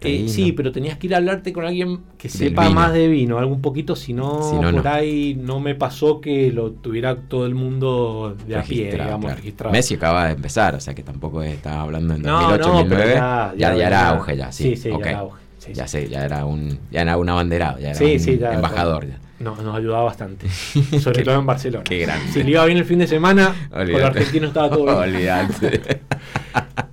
[0.02, 3.40] Eh, sí, pero tenías que ir a hablarte con alguien que sepa más de vino,
[3.40, 4.40] algún poquito, si no,
[4.72, 9.36] por ahí no me pasó que lo tuviera todo el mundo de a pie, digamos,
[9.36, 9.72] registrado.
[9.72, 13.88] Messi acaba de empezar, o sea que tampoco estaba hablando en 2008, 2009, ya, ya,
[13.88, 14.64] era auge ya, sí.
[14.64, 17.92] Sí, sí, ya era auge ya sé, ya era un, ya era un abanderado, ya
[17.92, 19.08] era un embajador.
[19.40, 20.50] nos ayudaba bastante,
[21.00, 21.84] sobre todo en Barcelona.
[21.84, 22.32] Qué grande.
[22.32, 25.48] Si le iba bien el fin de semana, con los argentinos estaba todo bien.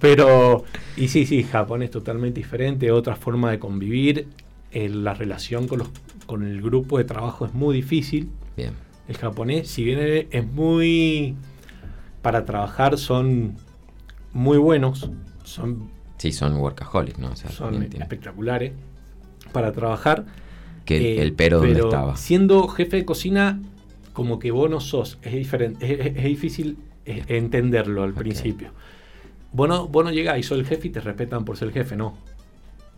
[0.01, 0.65] Pero,
[0.97, 4.29] y sí, sí, Japón es totalmente diferente, otra forma de convivir.
[4.73, 5.89] la relación con, los,
[6.27, 8.29] con el grupo de trabajo es muy difícil.
[8.57, 8.73] Bien.
[9.09, 11.37] El japonés, si bien es muy.
[12.23, 13.57] Para trabajar son
[14.33, 15.11] muy buenos,
[15.45, 15.91] son
[16.25, 17.37] Sí, son workaholics, ¿no?
[17.37, 18.73] son espectaculares
[19.53, 20.25] para trabajar.
[20.87, 22.17] Que el eh, pero donde estaba.
[22.17, 23.61] Siendo jefe de cocina,
[24.15, 28.71] como que vos no sos, es diferente, es, difícil eh, entenderlo al principio.
[29.53, 31.75] Vos no, vos no llegás y sos el jefe y te respetan por ser el
[31.75, 32.17] jefe, no.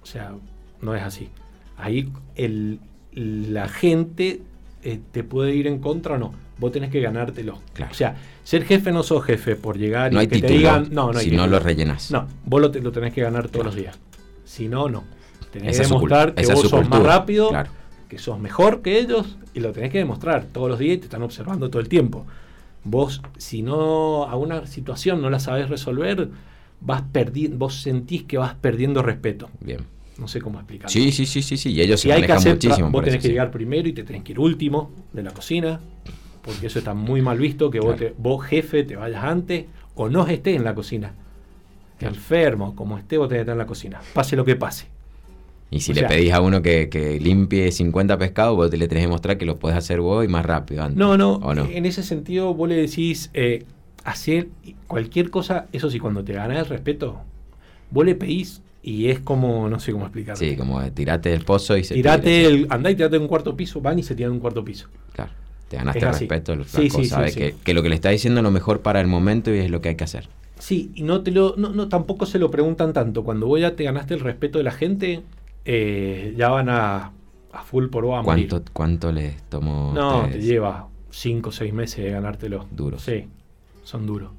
[0.04, 0.32] O sea,
[0.80, 1.28] no es así.
[1.76, 2.78] Ahí el,
[3.10, 4.40] la gente
[4.84, 6.32] eh, te puede ir en contra o no.
[6.58, 7.60] Vos tenés que ganártelo.
[7.74, 7.92] Claro.
[7.92, 10.88] O sea, ser jefe no sos jefe por llegar y que te digan.
[10.90, 12.10] No, no Si no lo rellenas.
[12.10, 13.98] No, vos lo, lo tenés que ganar todos los días.
[14.44, 15.04] Si no, no.
[15.50, 17.50] Tenés que demostrar que vos sos más rápido,
[18.08, 21.04] que sos mejor que ellos y lo tenés que demostrar todos los días y te
[21.04, 22.26] están observando todo el tiempo.
[22.84, 26.28] Vos, si no a una situación no la sabés resolver,
[26.80, 29.50] vas perdiendo, vos sentís que vas perdiendo respeto.
[29.60, 29.80] Bien.
[30.18, 30.90] No sé cómo explicarlo.
[30.90, 31.72] Sí, sí, sí, sí, sí.
[31.72, 32.90] Y ellos se hay que hacer, muchísimo.
[32.90, 35.80] Vos tenés que llegar primero y te tenés que ir último de la cocina
[36.46, 39.66] porque eso está muy mal visto, que vos, vos, jefe te vayas antes
[39.96, 41.12] o no estés en la cocina.
[41.98, 44.86] Enfermo, como esté, vos tenés que estar en la cocina, pase lo que pase.
[45.70, 49.08] Y si le pedís a uno que, limpie 50 pescados, vos te le tenés que
[49.08, 50.96] mostrar que lo puedes hacer vos y más rápido antes.
[50.96, 53.64] No, no, en ese sentido vos le decís, eh,
[54.04, 54.48] hacer
[54.86, 57.22] cualquier cosa, eso sí, cuando te ganas el respeto,
[57.90, 60.38] vos le pedís y es como, no sé cómo explicarlo.
[60.38, 63.56] Sí, como tirate del pozo y se Tirate el, andá y tirate en un cuarto
[63.56, 64.86] piso, van y se tiran en un cuarto piso.
[65.12, 65.32] Claro
[65.68, 66.88] te ganaste el respeto, el sí,
[67.64, 69.80] que, lo que le está diciendo es lo mejor para el momento y es lo
[69.80, 70.28] que hay que hacer.
[70.58, 73.24] Sí, y no te lo, no, no tampoco se lo preguntan tanto.
[73.24, 75.22] Cuando vos ya te ganaste el respeto de la gente,
[75.64, 77.12] eh, ya van a,
[77.52, 79.92] a full por vos a ¿Cuánto, ¿Cuánto les tomó?
[79.92, 82.66] No, te lleva cinco o seis meses de ganártelo.
[82.70, 83.02] Duros.
[83.02, 83.26] Sí,
[83.82, 84.30] son duros.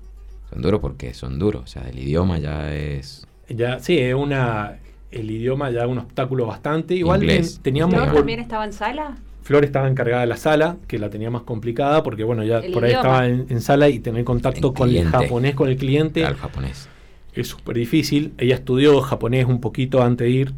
[0.49, 1.63] Son duros porque son duros.
[1.63, 3.27] O sea, el idioma ya es.
[3.49, 4.79] Ya, sí, es una.
[5.11, 6.95] El idioma ya es un obstáculo bastante.
[6.95, 7.25] Igual
[7.61, 8.13] teníamos.
[8.13, 9.17] también estaba en sala?
[9.47, 12.83] Flor estaba encargada de la sala, que la tenía más complicada, porque bueno, ya por
[12.83, 16.19] ahí estaba en, sala y tener contacto con el japonés, con el cliente.
[16.19, 16.89] Claro, japonés.
[17.33, 18.33] Es súper difícil.
[18.37, 20.53] Ella estudió japonés un poquito antes de ir.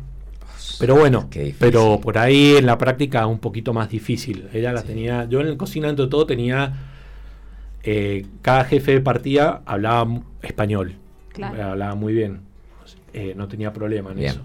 [0.79, 1.29] Pero bueno,
[1.59, 4.47] pero por ahí en la práctica un poquito más difícil.
[4.53, 6.73] Ella la tenía, yo en el cocina de todo tenía,
[7.83, 10.95] eh, cada jefe de partida hablaba español,
[11.39, 12.39] hablaba muy bien,
[13.13, 14.41] eh, no tenía problema en eso.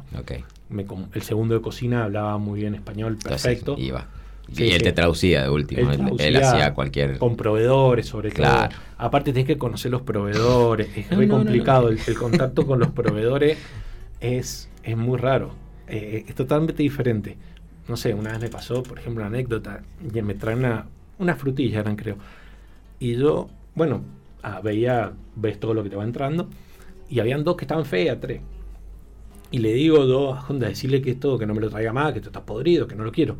[1.14, 3.76] el segundo de cocina hablaba muy bien español, perfecto.
[3.78, 4.06] iba.
[4.48, 7.18] Y él te traducía de último, él, hacía cualquier...
[7.18, 8.68] Con proveedores sobre todo.
[8.98, 13.58] Aparte tienes que conocer los proveedores, es muy complicado, el, el, contacto con los proveedores
[14.20, 15.52] es, es muy raro.
[15.88, 17.36] Eh, es totalmente diferente.
[17.88, 20.86] No sé, una vez me pasó, por ejemplo, una anécdota, y me traen una,
[21.18, 22.16] una frutilla, eran creo.
[22.98, 24.02] Y yo, bueno,
[24.42, 26.48] ah, veía, ves todo lo que te va entrando,
[27.10, 28.40] y habían dos que estaban feas, tres.
[29.50, 32.12] Y le digo dos a Honda, decirle que esto, que no me lo traiga más,
[32.12, 33.36] que esto está podrido, que no lo quiero.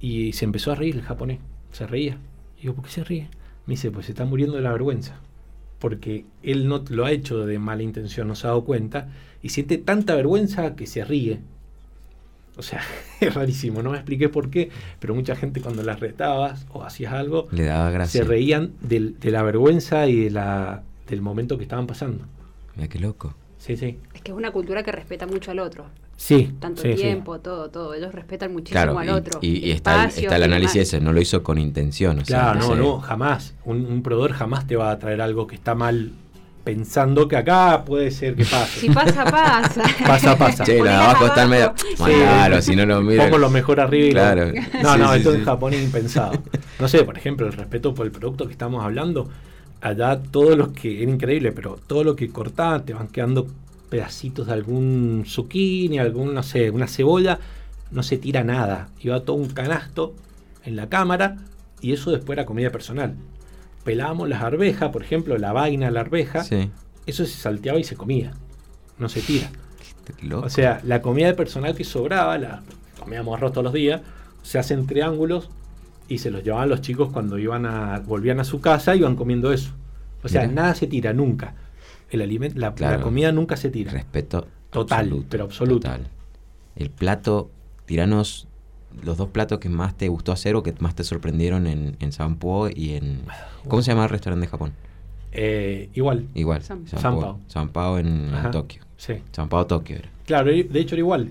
[0.00, 1.38] Y se empezó a reír el japonés,
[1.72, 2.18] se reía.
[2.58, 3.28] Y digo, ¿por qué se ríe?
[3.66, 5.20] Me dice, pues se está muriendo de la vergüenza.
[5.78, 9.08] Porque él no lo ha hecho de mala intención, no se ha dado cuenta,
[9.42, 11.40] y siente tanta vergüenza que se ríe
[12.58, 12.82] o sea,
[13.20, 17.12] es rarísimo, no me expliqué por qué, pero mucha gente cuando las retabas o hacías
[17.12, 18.22] algo, Le daba gracia.
[18.22, 22.24] se reían de la vergüenza y de la, del momento que estaban pasando.
[22.74, 23.34] Mira qué loco.
[23.58, 23.98] Sí, sí.
[24.12, 25.86] Es que es una cultura que respeta mucho al otro.
[26.18, 26.52] Sí.
[26.58, 27.94] Tanto tiempo, todo, todo.
[27.94, 29.38] Ellos respetan muchísimo al otro.
[29.40, 32.20] Y, está, está, el análisis ese, no lo hizo con intención.
[32.26, 33.54] claro, no, no, jamás.
[33.64, 36.10] Un, un proveedor jamás te va a traer algo que está mal
[36.64, 38.80] pensando que acá puede ser que pase.
[38.80, 39.84] Si pasa, pasa.
[40.06, 40.64] pasa, pasa.
[40.64, 41.72] Che, la de abajo está medio.
[41.96, 43.26] claro, si no lo miran.
[43.26, 44.52] Pongo lo mejor arriba claro.
[44.82, 46.32] No, no, esto en Japón es impensado.
[46.80, 49.30] No sé, por ejemplo, el respeto por el producto que estamos hablando.
[49.80, 51.00] Allá todos los que.
[51.00, 53.46] Era increíble, pero todo lo que cortaban te van quedando
[53.88, 57.38] pedacitos de algún zucchini, algún, no sé, una cebolla.
[57.90, 58.88] No se tira nada.
[59.00, 60.14] Iba todo un canasto
[60.64, 61.36] en la cámara
[61.80, 63.16] y eso después era comida personal
[63.88, 66.44] pelábamos las arvejas, por ejemplo, la vaina de la arveja,
[67.06, 68.32] eso se salteaba y se comía,
[68.98, 69.50] no se tira.
[70.42, 72.62] O sea, la comida de personal que sobraba, la
[73.00, 74.02] comíamos arroz todos los días,
[74.42, 75.48] se hacen triángulos
[76.06, 79.54] y se los llevaban los chicos cuando iban a, volvían a su casa, iban comiendo
[79.54, 79.72] eso.
[80.22, 81.54] O sea, nada se tira nunca.
[82.10, 83.92] El alimento, la, comida nunca se tira.
[83.92, 85.88] Respeto total, pero absoluto.
[86.76, 87.50] El plato,
[87.86, 88.48] tiranos
[89.02, 92.12] los dos platos que más te gustó hacer o que más te sorprendieron en, en
[92.12, 93.20] Sampo y en...
[93.68, 94.72] ¿Cómo se llama el restaurante de Japón?
[95.32, 96.26] Eh, igual.
[96.34, 96.62] Igual.
[96.62, 97.98] Sanpao.
[97.98, 98.82] en, Tokio.
[98.96, 99.14] Sí.
[99.32, 100.08] Sanpao, Tokio era.
[100.26, 101.30] Claro, de hecho era igual.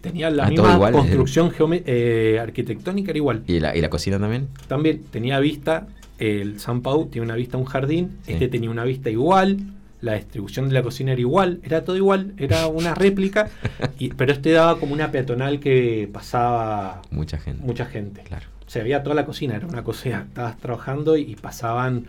[0.00, 1.50] Tenía la ah, misma construcción
[1.84, 3.42] eh, arquitectónica, era igual.
[3.46, 4.48] ¿Y la, ¿Y la cocina también?
[4.68, 5.88] También tenía vista,
[6.18, 9.58] el Sanpao tiene una vista a un jardín, este tenía una vista igual,
[10.00, 13.48] la distribución de la cocina era igual, era todo igual, era una réplica,
[13.98, 17.62] y, pero este daba como una peatonal que pasaba mucha gente.
[17.64, 18.22] Mucha gente.
[18.22, 18.46] Claro.
[18.66, 22.06] Se veía toda la cocina, era una cocina, estabas trabajando y, pasaban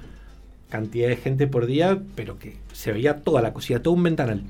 [0.69, 4.43] cantidad de gente por día, pero que se veía toda la cocina, todo un ventanal.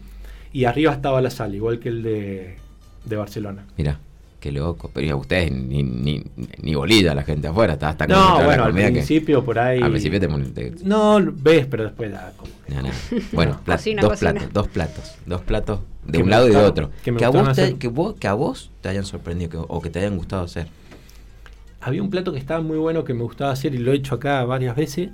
[0.52, 2.56] Y arriba estaba la sala, igual que el de,
[3.06, 3.66] de Barcelona.
[3.78, 4.00] Mira.
[4.40, 4.92] Qué loco.
[4.94, 6.24] Pero ustedes ni, ni,
[6.62, 7.74] ni bolilla la gente afuera.
[7.74, 9.82] Está hasta No, bueno, al principio por ahí.
[9.82, 12.52] Al principio te, No, ves, pero después da como.
[13.32, 15.16] Bueno, dos platos, dos platos.
[15.26, 16.92] Dos platos de un lado y de otro.
[17.04, 20.00] Que, a vos te, que, vos, que a vos te hayan sorprendido o que te
[20.00, 20.68] hayan gustado hacer.
[21.82, 24.16] Había un plato que estaba muy bueno que me gustaba hacer y lo he hecho
[24.16, 25.10] acá varias veces.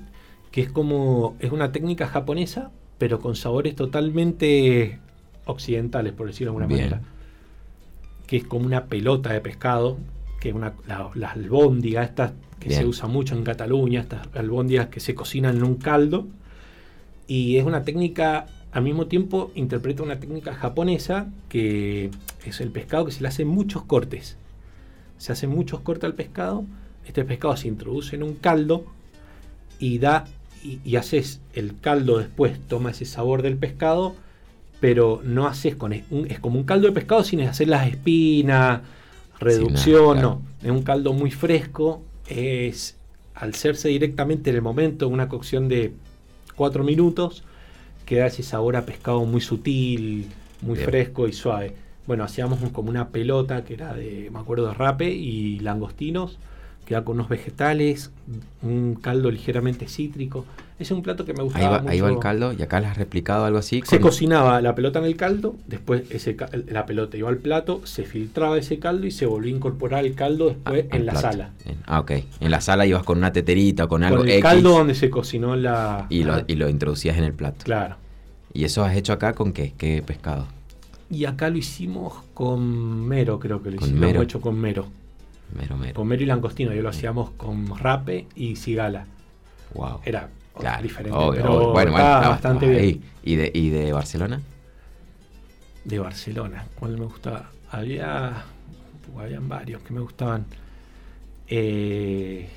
[0.51, 1.38] Que es como.
[1.39, 4.99] Es una técnica japonesa, pero con sabores totalmente
[5.45, 7.01] occidentales, por decirlo de alguna manera
[8.34, 9.99] que es como una pelota de pescado,
[10.39, 14.88] que es una, la, las albóndigas, estas que se usa mucho en Cataluña, estas albóndigas
[14.88, 16.25] que se cocinan en un caldo.
[17.27, 22.09] Y es una técnica, al mismo tiempo, interpreta una técnica japonesa que
[22.43, 24.36] es el pescado que se le hace muchos cortes.
[25.19, 26.65] Se hacen muchos cortes al pescado.
[27.05, 28.84] Este pescado se introduce en un caldo
[29.77, 30.25] y da
[30.63, 34.15] y haces el caldo después, toma ese sabor del pescado
[34.84, 38.81] pero no haces con es como un caldo de pescado sin hacer las espinas,
[39.39, 42.97] reducción, no, es un caldo muy fresco, es
[43.34, 45.93] al hacerse directamente en el momento una cocción de
[46.57, 47.45] 4 minutos,
[48.05, 50.27] queda ese sabor a pescado muy sutil,
[50.61, 51.73] muy fresco y suave.
[52.05, 56.38] Bueno, hacíamos como una pelota que era de, me acuerdo, de rape y langostinos
[56.86, 58.11] queda con unos vegetales,
[58.61, 60.45] un caldo ligeramente cítrico.
[60.80, 61.91] Es un plato que me gustaba ahí va, mucho.
[61.91, 63.84] Ahí va el caldo y acá le has replicado algo así.
[63.86, 66.36] Se cocinaba la pelota en el caldo, después ese,
[66.67, 70.15] la pelota iba al plato, se filtraba ese caldo y se volvió a incorporar el
[70.15, 71.51] caldo después ah, en la sala.
[71.86, 72.11] ah, ok.
[72.39, 74.19] En la sala ibas con una teterita o con algo.
[74.19, 76.07] Con el caldo donde se cocinó la...
[76.09, 77.63] Y lo, y lo introducías en el plato.
[77.63, 77.97] Claro.
[78.53, 79.74] ¿Y eso has hecho acá con qué?
[79.78, 80.47] ¿Qué pescado?
[81.09, 83.99] Y acá lo hicimos con mero, creo que lo hicimos.
[83.99, 84.88] Lo hemos hecho con mero.
[85.55, 85.93] Mero, mero.
[85.93, 86.74] Con mero y langostino.
[86.74, 89.05] Yo lo hacíamos con rape y cigala.
[89.76, 89.99] Wow.
[90.05, 91.71] Era Claro, diferente, obvio, pero obvio.
[91.71, 92.81] Bueno, estaba- bastante bien.
[92.81, 93.01] ahí.
[93.23, 94.41] ¿Y de, ¿Y de Barcelona?
[95.83, 97.49] De Barcelona, ¿cuál me gustaba?
[97.71, 98.43] Había,
[99.19, 100.45] habían varios que me gustaban.
[101.47, 102.47] Eh,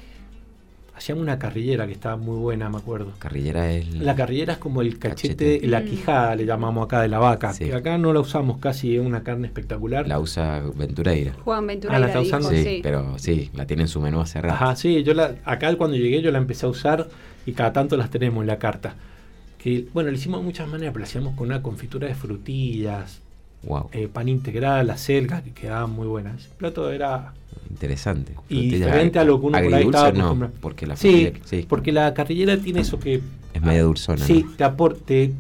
[0.95, 3.13] hacíamos una carrillera que estaba muy buena, me acuerdo.
[3.19, 3.93] Carrillera es...
[3.95, 5.67] La carrillera es como el cachete, Cachete.
[5.67, 5.85] la Mm.
[5.85, 7.65] quijada le llamamos acá de la vaca, Sí.
[7.65, 10.07] que acá no la usamos casi, es una carne espectacular.
[10.07, 11.33] La usa Ventureira.
[11.45, 12.51] Juan Ventura Ah, la está dijo, usando.
[12.57, 12.81] Sí, sí.
[12.83, 14.55] pero sí, la tiene en su menú hace rato.
[14.55, 17.09] Ajá, sí, yo la, acá cuando llegué yo la empecé a usar
[17.47, 18.97] y cada tanto las tenemos en la carta.
[19.59, 23.23] Que, bueno, lo hicimos de muchas maneras, pero la hacíamos con una confitura de frutillas,
[23.63, 26.41] Wow, eh, pan integral, acelga, que quedaban muy buenas.
[26.41, 27.33] Ese plato era
[27.69, 28.35] interesante.
[28.49, 31.91] Y diferente a lo que uno por ahí estaba no, porque la Sí, sí, porque
[31.91, 33.21] la carrillera tiene eso que...
[33.55, 34.25] es medio dulzona.
[34.25, 34.57] Sí, ¿no?
[34.57, 35.33] te aporte,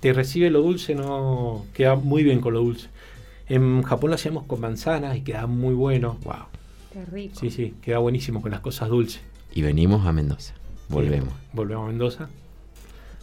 [0.00, 2.88] te recibe lo dulce, no queda muy bien con lo dulce.
[3.48, 6.18] En Japón lo hacíamos con manzanas y queda muy bueno.
[6.24, 6.46] Wow.
[6.92, 7.38] Qué rico.
[7.38, 9.20] Sí, sí, queda buenísimo con las cosas dulces.
[9.54, 10.54] Y venimos a Mendoza.
[10.88, 11.28] Volvemos.
[11.28, 12.28] Sí, volvemos a Mendoza.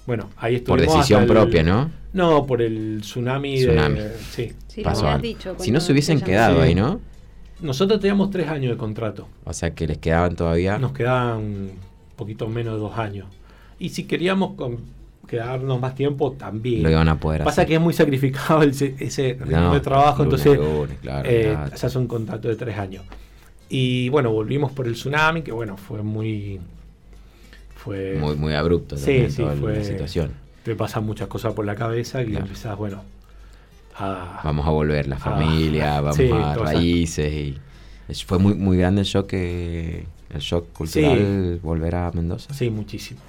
[0.06, 1.92] Bueno, ahí Por estuvimos decisión hasta el- propia, ¿no?
[2.14, 3.56] No, por el tsunami.
[3.58, 4.00] Tsunami.
[4.00, 4.52] De, sí.
[4.68, 5.22] Sí, lo Pasó algo.
[5.22, 5.56] dicho.
[5.60, 6.62] Si no se hubiesen quedado Sí.
[6.70, 7.00] ahí, ¿no?
[7.62, 9.28] Nosotros teníamos tres años de contrato.
[9.46, 10.78] O sea que les quedaban todavía.
[10.78, 11.72] Nos quedaban un
[12.16, 13.28] poquito menos de dos años.
[13.80, 14.78] Y si queríamos con-
[15.28, 16.84] quedarnos más tiempo, también.
[16.84, 17.68] Lo iban a poder Pasa hacer.
[17.70, 21.50] que es muy sacrificado el ese ritmo No, de trabajo, lunes, entonces lunes, claro, eh,
[21.54, 21.78] claro.
[21.78, 23.04] se hace un contrato de tres años.
[23.70, 26.60] Y bueno, volvimos por el tsunami, que bueno, fue muy...
[27.86, 30.32] Fue, Muy, muy abrupto también sí, toda fue- la situación.
[30.64, 32.46] Te pasan muchas cosas por la cabeza y Claro.
[32.48, 33.04] empezás, bueno,
[33.98, 34.42] a...
[34.44, 37.32] Vamos a volver, la familia, vamos sí, a raíces.
[37.34, 37.60] y
[38.26, 42.54] Fue muy, muy grande el shock, que, el shock cultural volver a Mendoza.
[42.54, 43.22] Sí, muchísimo.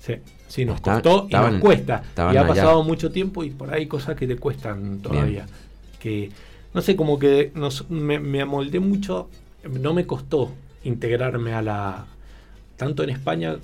[0.00, 0.14] Sí,
[0.48, 2.02] sí nos costó y estaban- nos cuesta.
[2.16, 2.46] Y ha allá.
[2.46, 5.46] pasado mucho tiempo y por ahí cosas que te cuestan todavía.
[5.98, 6.30] Que,
[6.72, 9.28] no sé, como que nos, me, me amoldé mucho,
[9.68, 10.52] no me costó
[10.84, 12.06] integrarme a la...
[12.80, 13.56] Tanto en España,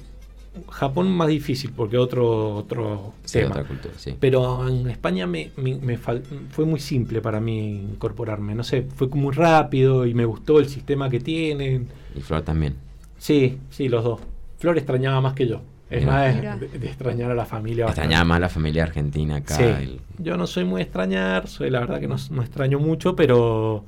[0.71, 3.53] Japón más difícil porque otro, otro Sí, tema.
[3.53, 4.15] otra cultura, sí.
[4.21, 8.55] Pero en España me, me- me fal- fue muy simple para mí incorporarme.
[8.55, 11.89] No sé, fue muy rápido y me gustó el sistema que tienen.
[12.15, 12.75] Y Flor también.
[13.19, 14.21] Sí, sí, los dos.
[14.59, 15.63] Flor extrañaba más que yo.
[15.89, 16.13] Es Mira.
[16.13, 17.85] más de, de extrañar a la familia.
[17.87, 18.03] bastante.
[18.09, 19.55] Extrañaba más la familia argentina acá.
[19.57, 19.63] Sí.
[19.63, 23.85] el- Yo no soy muy extrañar, soy la verdad que no, no extraño mucho, pero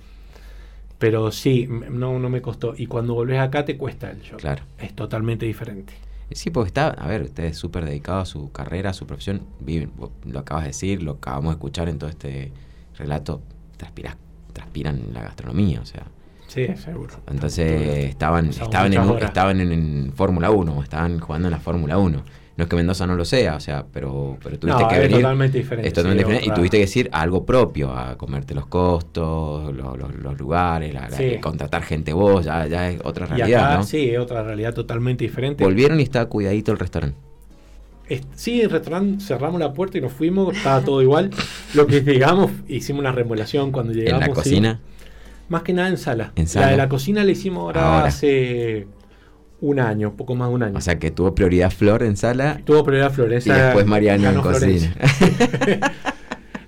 [0.98, 2.74] pero sí, no, no me costó.
[2.76, 4.40] Y cuando volvés acá te cuesta el shock.
[4.40, 4.64] Claro.
[4.78, 5.94] Es totalmente diferente.
[6.30, 9.42] Sí, porque está, a ver, usted es súper dedicado a su carrera, a su profesión.
[9.60, 9.92] Viven,
[10.26, 12.52] lo acabas de decir, lo acabamos de escuchar en todo este
[12.98, 13.40] relato.
[13.76, 14.16] Transpiras,
[14.52, 16.06] transpiran la gastronomía, o sea.
[16.48, 17.14] Sí, seguro.
[17.30, 22.22] Entonces estaban, estaban, en, estaban en, en Fórmula 1, estaban jugando en la Fórmula 1.
[22.58, 25.00] No es que Mendoza no lo sea, o sea, pero, pero tuviste No, que es
[25.02, 25.16] venir.
[25.18, 26.50] totalmente diferente, Es totalmente sí, diferente.
[26.52, 31.08] Y tuviste que decir algo propio, a comerte los costos, lo- lo- los lugares, la-
[31.08, 33.82] la- contratar gente vos, ya, ya es otra Y realidad, acá ¿no?
[33.84, 35.62] sí, es otra realidad totalmente diferente.
[35.62, 37.16] Volvieron y estaba cuidadito el restaurante.
[38.08, 41.30] Es- Sí, el restaurante cerramos la puerta y nos fuimos, estaba todo igual.
[41.74, 44.20] Lo que llegamos, hicimos una remodelación cuando En llegamos.
[44.20, 44.32] la sí.
[44.32, 44.80] cocina.
[45.48, 46.32] Más que nada en sala.
[46.34, 46.66] En La sala.
[46.72, 48.08] de la cocina la hicimos ahora, Ahora.
[48.08, 48.86] hace
[49.60, 50.78] un año, poco más de un año.
[50.78, 53.56] O sea que tuvo prioridad Flor en sala Tuvo prioridad Florencia.
[53.56, 54.94] y después Mariano en cocina.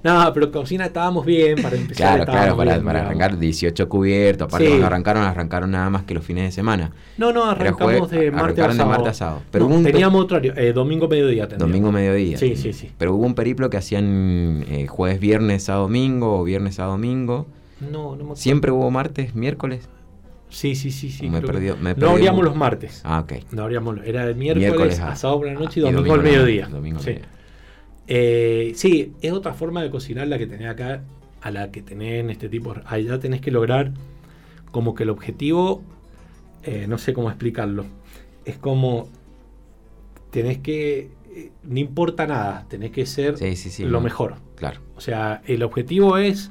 [0.02, 2.16] No, pero cocina estábamos bien para empezar.
[2.16, 3.20] Claro, claro, para, bien, para digamos.
[3.22, 4.48] arrancar 18 cubiertos.
[4.48, 4.70] Aparte, Sí.
[4.70, 6.92] cuando arrancaron, arrancaron nada más que los fines de semana.
[7.18, 9.02] No, no, arrancamos de martes a sábado.
[9.02, 11.46] martes a No, un teníamos otro eh, domingo mediodía.
[11.48, 11.68] teníamos.
[11.68, 12.38] Domingo mediodía.
[12.38, 12.90] Sí, sí, sí.
[12.96, 17.46] Pero hubo un periplo que hacían eh, jueves, viernes a domingo o viernes a domingo.
[17.80, 18.36] No, no me.
[18.36, 19.86] Siempre hubo martes, miércoles.
[20.50, 21.10] Sí, sí, sí.
[21.10, 23.00] sí Me he no abríamos los martes.
[23.04, 23.32] Ah, ok.
[23.52, 25.92] No abríamos, los- era el miércoles, Miércoles a a- sábado por la noche y y
[25.92, 26.66] domingo, al mediodía.
[26.68, 27.06] domingo sí.
[27.06, 27.28] mediodía.
[28.08, 31.02] Eh, sí, es otra forma de cocinar la que tenés acá
[31.40, 32.74] a la que tenés en este tipo.
[32.84, 33.92] Allá tenés que lograr
[34.72, 35.82] como que el objetivo,
[36.64, 37.84] eh, no sé cómo explicarlo,
[38.44, 39.08] es como
[40.30, 43.84] tenés que, eh, no importa nada, tenés que ser Sí, sí, sí.
[43.84, 44.34] lo mejor.
[44.56, 44.80] Claro.
[44.96, 46.50] O sea, el objetivo es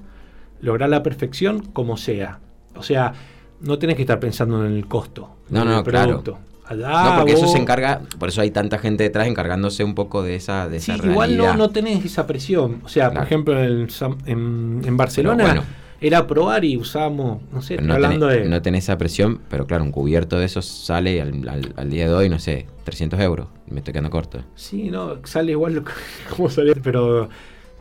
[0.62, 2.40] lograr la perfección como sea.
[2.76, 3.14] O sea,
[3.62, 6.22] no tenés que estar pensando en el costo No, no, claro.
[6.22, 6.40] producto.
[6.66, 10.22] Allá no, porque eso se encarga, por eso hay tanta gente detrás encargándose un poco
[10.22, 11.58] de esa, de Sí, esa igual no, realidad.
[11.58, 12.82] no tenés esa presión.
[12.86, 13.26] O sea, por Claro.
[13.26, 13.88] ejemplo, en,
[14.28, 15.64] en, en Barcelona bueno.
[16.00, 18.50] era probar y usábamos, no sé, no, hablando tenés, de...
[18.52, 22.08] no tenés esa presión, pero claro, un cubierto de esos sale al, al- al día
[22.08, 23.48] de hoy, no sé, 300 euros.
[23.68, 24.40] Me estoy quedando corto.
[24.56, 25.84] Sí, no, sale igual lo
[26.38, 27.30] como sale, pero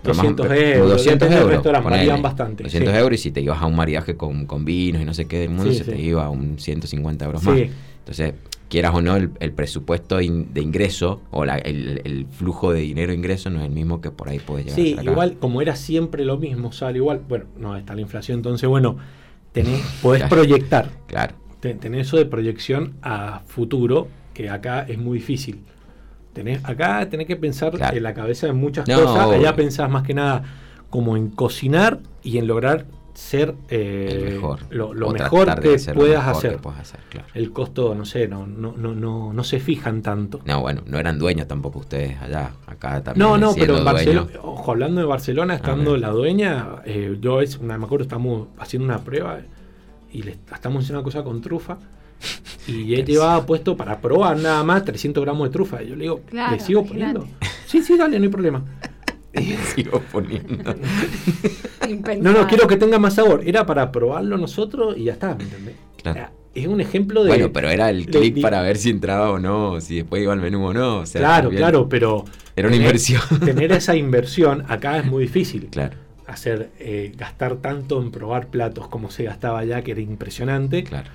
[0.03, 0.90] Pero más- 200 pero euros.
[0.92, 1.53] 200 depende del euros.
[1.57, 2.22] restaurante, ponele.
[2.22, 2.62] bastante.
[2.64, 2.99] 200 sí.
[3.01, 5.38] euros y si te ibas a un maridaje con, con vinos y no sé qué
[5.40, 7.59] del mundo, Sí, se te iba a un 150 euros más.
[7.59, 8.34] Entonces,
[8.70, 12.80] quieras o no, el, el presupuesto in- de ingreso o la- el, el flujo de
[12.80, 15.03] dinero ingreso no es el mismo que por ahí puedes llegar Sí, acá.
[15.11, 17.20] igual como era siempre lo mismo, sale igual.
[17.28, 18.96] Bueno, no está la inflación, entonces bueno,
[19.53, 20.88] tenés, podés proyectar.
[21.07, 21.34] Claro.
[21.61, 25.59] Tenés eso de proyección a futuro, que acá es muy difícil.
[26.39, 29.28] Tenés, acá tenés que pensar en la cabeza de muchas cosas.
[29.32, 30.45] Allá pensás más que nada
[30.89, 36.61] como en cocinar y en lograr ser eh, lo, mejor que puedas hacer.
[37.34, 40.39] El costo, no sé, no, no, no, no, se fijan tanto.
[40.45, 43.26] No, bueno, no eran dueños tampoco ustedes allá, acá también.
[43.26, 47.59] No, no, pero en Barcelona, ojo, hablando de Barcelona, estando la dueña, eh, yo es,
[47.59, 49.41] una, me acuerdo, estamos haciendo una prueba
[50.12, 51.78] y le estamos haciendo una cosa con trufa.
[52.66, 55.83] Y él llevaba puesto para probar nada más 300 gramos de trufa.
[55.83, 57.27] Y yo le digo, ¿le sigo poniendo?
[57.66, 58.64] Sí, sí, dale, no hay problema.
[59.75, 60.75] sigo poniendo.
[62.21, 63.43] no, no, quiero que tenga más sabor.
[63.45, 65.77] Era para probarlo nosotros y ya está, ¿me entendés?
[66.55, 67.29] Es un ejemplo de.
[67.29, 70.41] Bueno, pero era el clic para ver si entraba o no, si después iba al
[70.41, 71.05] menú o no.
[71.12, 72.25] claro, claro, pero.
[72.57, 73.23] Era una inversión.
[73.45, 75.69] Tener esa inversión acá es muy difícil.
[75.71, 75.97] Claro.
[76.27, 80.83] Hacer, eh, gastar tanto en probar platos como se gastaba allá, que era impresionante.
[80.83, 81.09] Claro.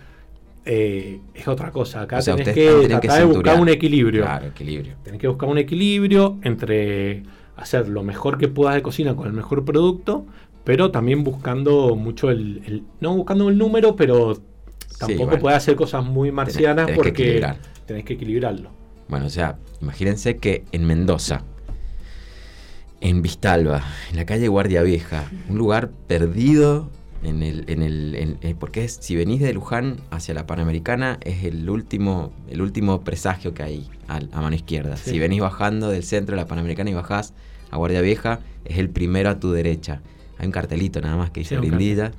[0.66, 2.01] Eh, es otra cosa.
[2.01, 4.24] Acá tenés que tratar de buscar un equilibrio.
[4.24, 4.95] Claro, equilibrio.
[5.03, 7.24] Tenés que buscar un equilibrio entre
[7.55, 10.26] hacer lo mejor que puedas de cocina con el mejor producto,
[10.64, 14.39] pero también buscando mucho el, no buscando el número, pero
[14.97, 17.45] tampoco puedes hacer cosas muy marcianas porque
[17.86, 18.70] tenés que equilibrarlo.
[19.07, 21.43] Bueno, o sea, imagínense que en Mendoza,
[23.01, 26.89] en Vistalba, en la calle Guardia Vieja, un lugar perdido
[27.26, 31.43] en el, en el, eh, porque es, si venís de Luján hacia la Panamericana es
[31.43, 34.97] el último, el último presagio que hay a, mano izquierda.
[34.97, 37.34] Si venís bajando del centro de la Panamericana y bajás
[37.71, 40.01] a Guardia Vieja, es el primero a tu derecha.
[40.38, 42.11] Hay un cartelito nada más que dice Brindilla.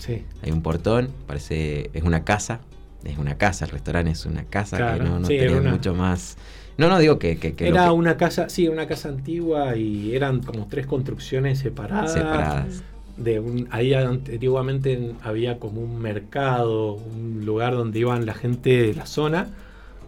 [0.42, 2.60] Hay un portón, parece, es una casa.
[3.04, 6.38] Es una casa, el restaurante es una casa que no, no tiene mucho más.
[6.78, 7.36] No, no digo que.
[7.36, 12.14] que, era una casa, sí, una casa antigua y eran como tres construcciones separadas.
[12.14, 12.82] Separadas.
[13.16, 18.94] De un, ahí antiguamente había como un mercado, un lugar donde iban la gente de
[18.94, 19.48] la zona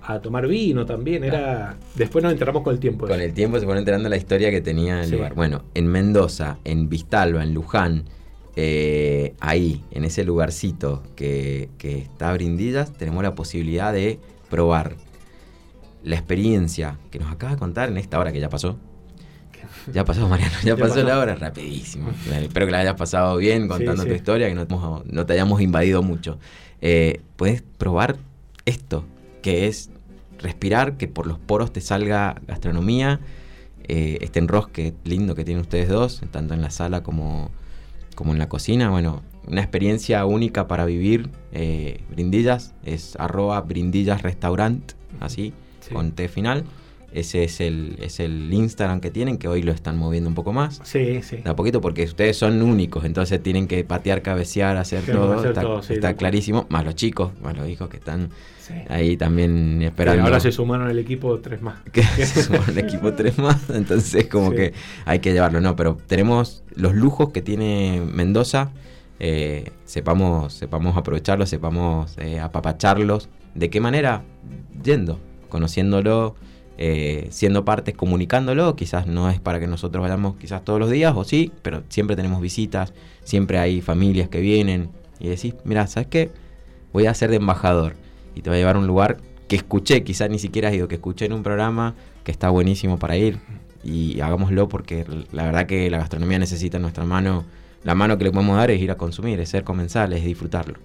[0.02, 1.24] a tomar vino también.
[1.24, 1.76] Era.
[1.94, 3.06] Después nos enteramos con el tiempo.
[3.06, 5.34] Con el tiempo se pone enterando la historia que tenía el lugar.
[5.34, 8.04] Bueno, en Mendoza, en Vistalba, en Luján,
[8.54, 14.96] eh, ahí, en ese lugarcito que, que está Brindillas, tenemos la posibilidad de probar
[16.04, 18.78] la experiencia que nos acaba de contar en esta hora que ya pasó.
[19.92, 22.10] Ya pasó, Mariano, ya, pasó, la hora rapidísimo.
[22.40, 26.02] Espero que la hayas pasado bien contando tu historia, que no, no, te hayamos invadido
[26.02, 26.38] mucho.
[26.80, 28.16] Eh, puedes probar
[28.64, 29.04] esto,
[29.42, 29.90] que es
[30.38, 33.20] respirar, que por los poros te salga gastronomía,
[33.84, 37.50] eh, este enrosque lindo que tienen ustedes dos, tanto en la sala como,
[38.16, 38.90] como en la cocina.
[38.90, 41.30] Bueno, una experiencia única para vivir.
[41.52, 45.54] Eh, brindillas es arroba brindillas restaurant, así,
[45.92, 46.64] con T final.
[47.16, 50.52] Ese es el, es el Instagram que tienen, que hoy lo están moviendo un poco
[50.52, 50.82] más.
[50.84, 51.38] Sí, sí.
[51.42, 55.42] Da poquito porque ustedes son únicos, entonces tienen que patear, cabecear, hacer todo.
[55.88, 56.66] está, clarísimo.
[56.68, 58.28] Más los chicos, más los hijos que están
[58.90, 60.24] ahí también esperando.
[60.24, 61.78] ahora se sumaron al equipo tres más.
[62.18, 64.74] se sumaron al equipo tres más, entonces como que
[65.06, 65.62] hay que llevarlo.
[65.62, 68.72] No, pero tenemos los lujos que tiene Mendoza.
[69.20, 73.30] Eh, sepamos, sepamos aprovecharlos, sepamos eh, apapacharlos.
[73.54, 74.22] ¿De qué manera?
[74.84, 76.36] Yendo, conociéndolo
[76.78, 78.76] eh, siendo parte, comunicándolo.
[78.76, 82.16] Quizás no es para que nosotros vayamos quizás todos los días, o sí, pero siempre
[82.16, 82.92] tenemos visitas,
[83.24, 86.30] siempre hay familias que vienen y decís, mira, ¿sabes qué?
[86.92, 87.94] Voy a ser de embajador
[88.34, 89.18] y te voy a llevar a un lugar
[89.48, 92.98] que escuché, quizás ni siquiera has ido, que escuché en un programa que está buenísimo
[92.98, 93.38] para ir
[93.84, 97.44] y hagámoslo porque la verdad que la gastronomía necesita nuestra mano,
[97.84, 100.78] la mano que le podemos dar es ir a consumir, es ser comensales, es disfrutarlo.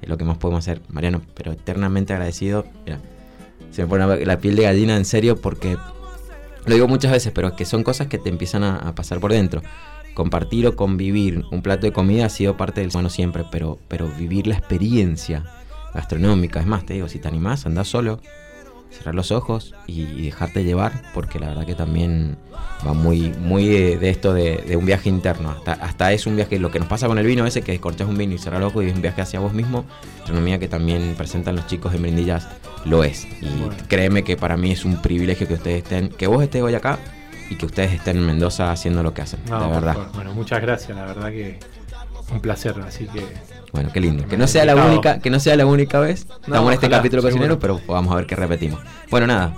[0.00, 2.64] Es lo que más podemos hacer, Mariano, pero eternamente agradecido.
[3.70, 5.76] Se me pone la piel de gallina en serio porque
[6.66, 9.32] lo digo muchas veces, pero es que son cosas que te empiezan a, pasar por
[9.32, 9.62] dentro.
[10.14, 14.08] Compartir o convivir un plato de comida ha sido parte del humano siempre, pero, pero
[14.18, 15.44] vivir la experiencia
[15.94, 18.20] gastronómica, es más, te digo, si te animás, andás solo,
[18.90, 22.36] cerrar los ojos y, dejarte llevar, porque la verdad que también
[22.86, 25.50] va muy, muy de, esto de, un viaje interno.
[25.50, 28.08] Hasta, hasta es un viaje, lo que nos pasa con el vino ese, que descorchas
[28.08, 29.84] un vino y cerrar los ojos y es un viaje hacia vos mismo,
[30.18, 32.48] gastronomía que también presentan los chicos en Brindillas
[32.84, 33.26] lo es.
[33.40, 36.74] Y créeme que para mí es un privilegio que ustedes estén, que vos estés hoy
[36.74, 36.98] acá
[37.50, 39.96] y que ustedes estén en Mendoza haciendo lo que hacen, de verdad.
[40.14, 41.58] Bueno, muchas gracias, la verdad que
[42.32, 43.24] un placer, así que
[43.72, 44.26] bueno, qué lindo.
[44.26, 46.26] Que no sea la única, que no sea la única vez.
[46.40, 48.80] Estamos en este capítulo cocinero, pero vamos a ver qué repetimos.
[49.10, 49.54] Bueno, nada.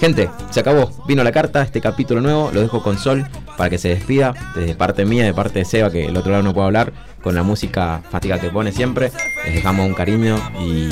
[0.00, 0.90] Gente, se acabó.
[1.06, 2.50] Vino la carta, este capítulo nuevo.
[2.52, 4.34] Lo dejo con Sol para que se despida.
[4.56, 6.92] Desde parte mía, de parte de Seba, que el otro lado no puedo hablar.
[7.22, 9.12] Con la música fatiga que pone siempre.
[9.44, 10.88] Les dejamos un cariño y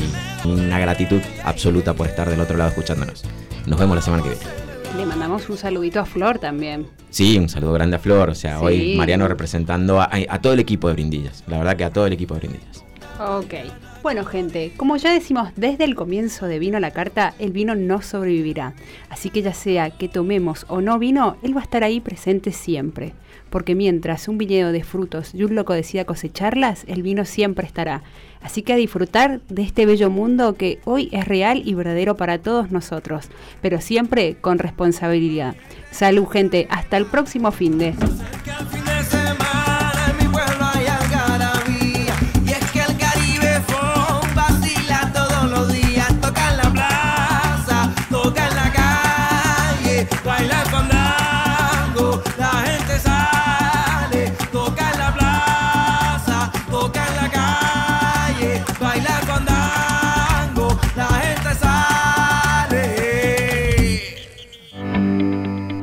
[0.46, 3.24] una gratitud absoluta por estar del otro lado escuchándonos.
[3.66, 4.67] Nos vemos la semana que viene.
[4.96, 6.86] Le mandamos un saludito a Flor también.
[7.10, 8.30] Sí, un saludo grande a Flor.
[8.30, 11.44] O sea, hoy Mariano representando a, todo el equipo de Brindillas.
[11.46, 12.84] La verdad que a todo el equipo de Brindillas.
[13.20, 13.54] Ok.
[14.02, 17.74] Bueno, gente, como ya decimos desde el comienzo de Vino a la Carta, el vino
[17.74, 18.74] no sobrevivirá.
[19.10, 22.52] Así que ya sea que tomemos o no vino, él va a estar ahí presente
[22.52, 23.12] siempre.
[23.50, 28.02] Porque mientras un viñedo de frutos y un loco decida cosecharlas, el vino siempre estará.
[28.40, 32.38] Así que a disfrutar de este bello mundo que hoy es real y verdadero para
[32.38, 33.28] todos nosotros,
[33.60, 35.56] pero siempre con responsabilidad.
[35.90, 36.66] Salud, gente.
[36.70, 37.94] Hasta el próximo fin de.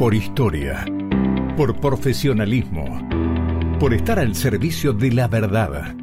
[0.06, 0.86] Por historia,
[1.58, 3.10] por profesionalismo,
[3.80, 5.96] por estar al servicio de la verdad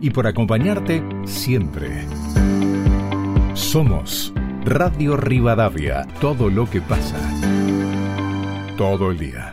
[0.00, 2.04] y por acompañarte siempre.
[3.54, 4.32] Somos
[4.64, 7.16] Radio Rivadavia, todo lo que pasa,
[8.76, 9.52] todo el día.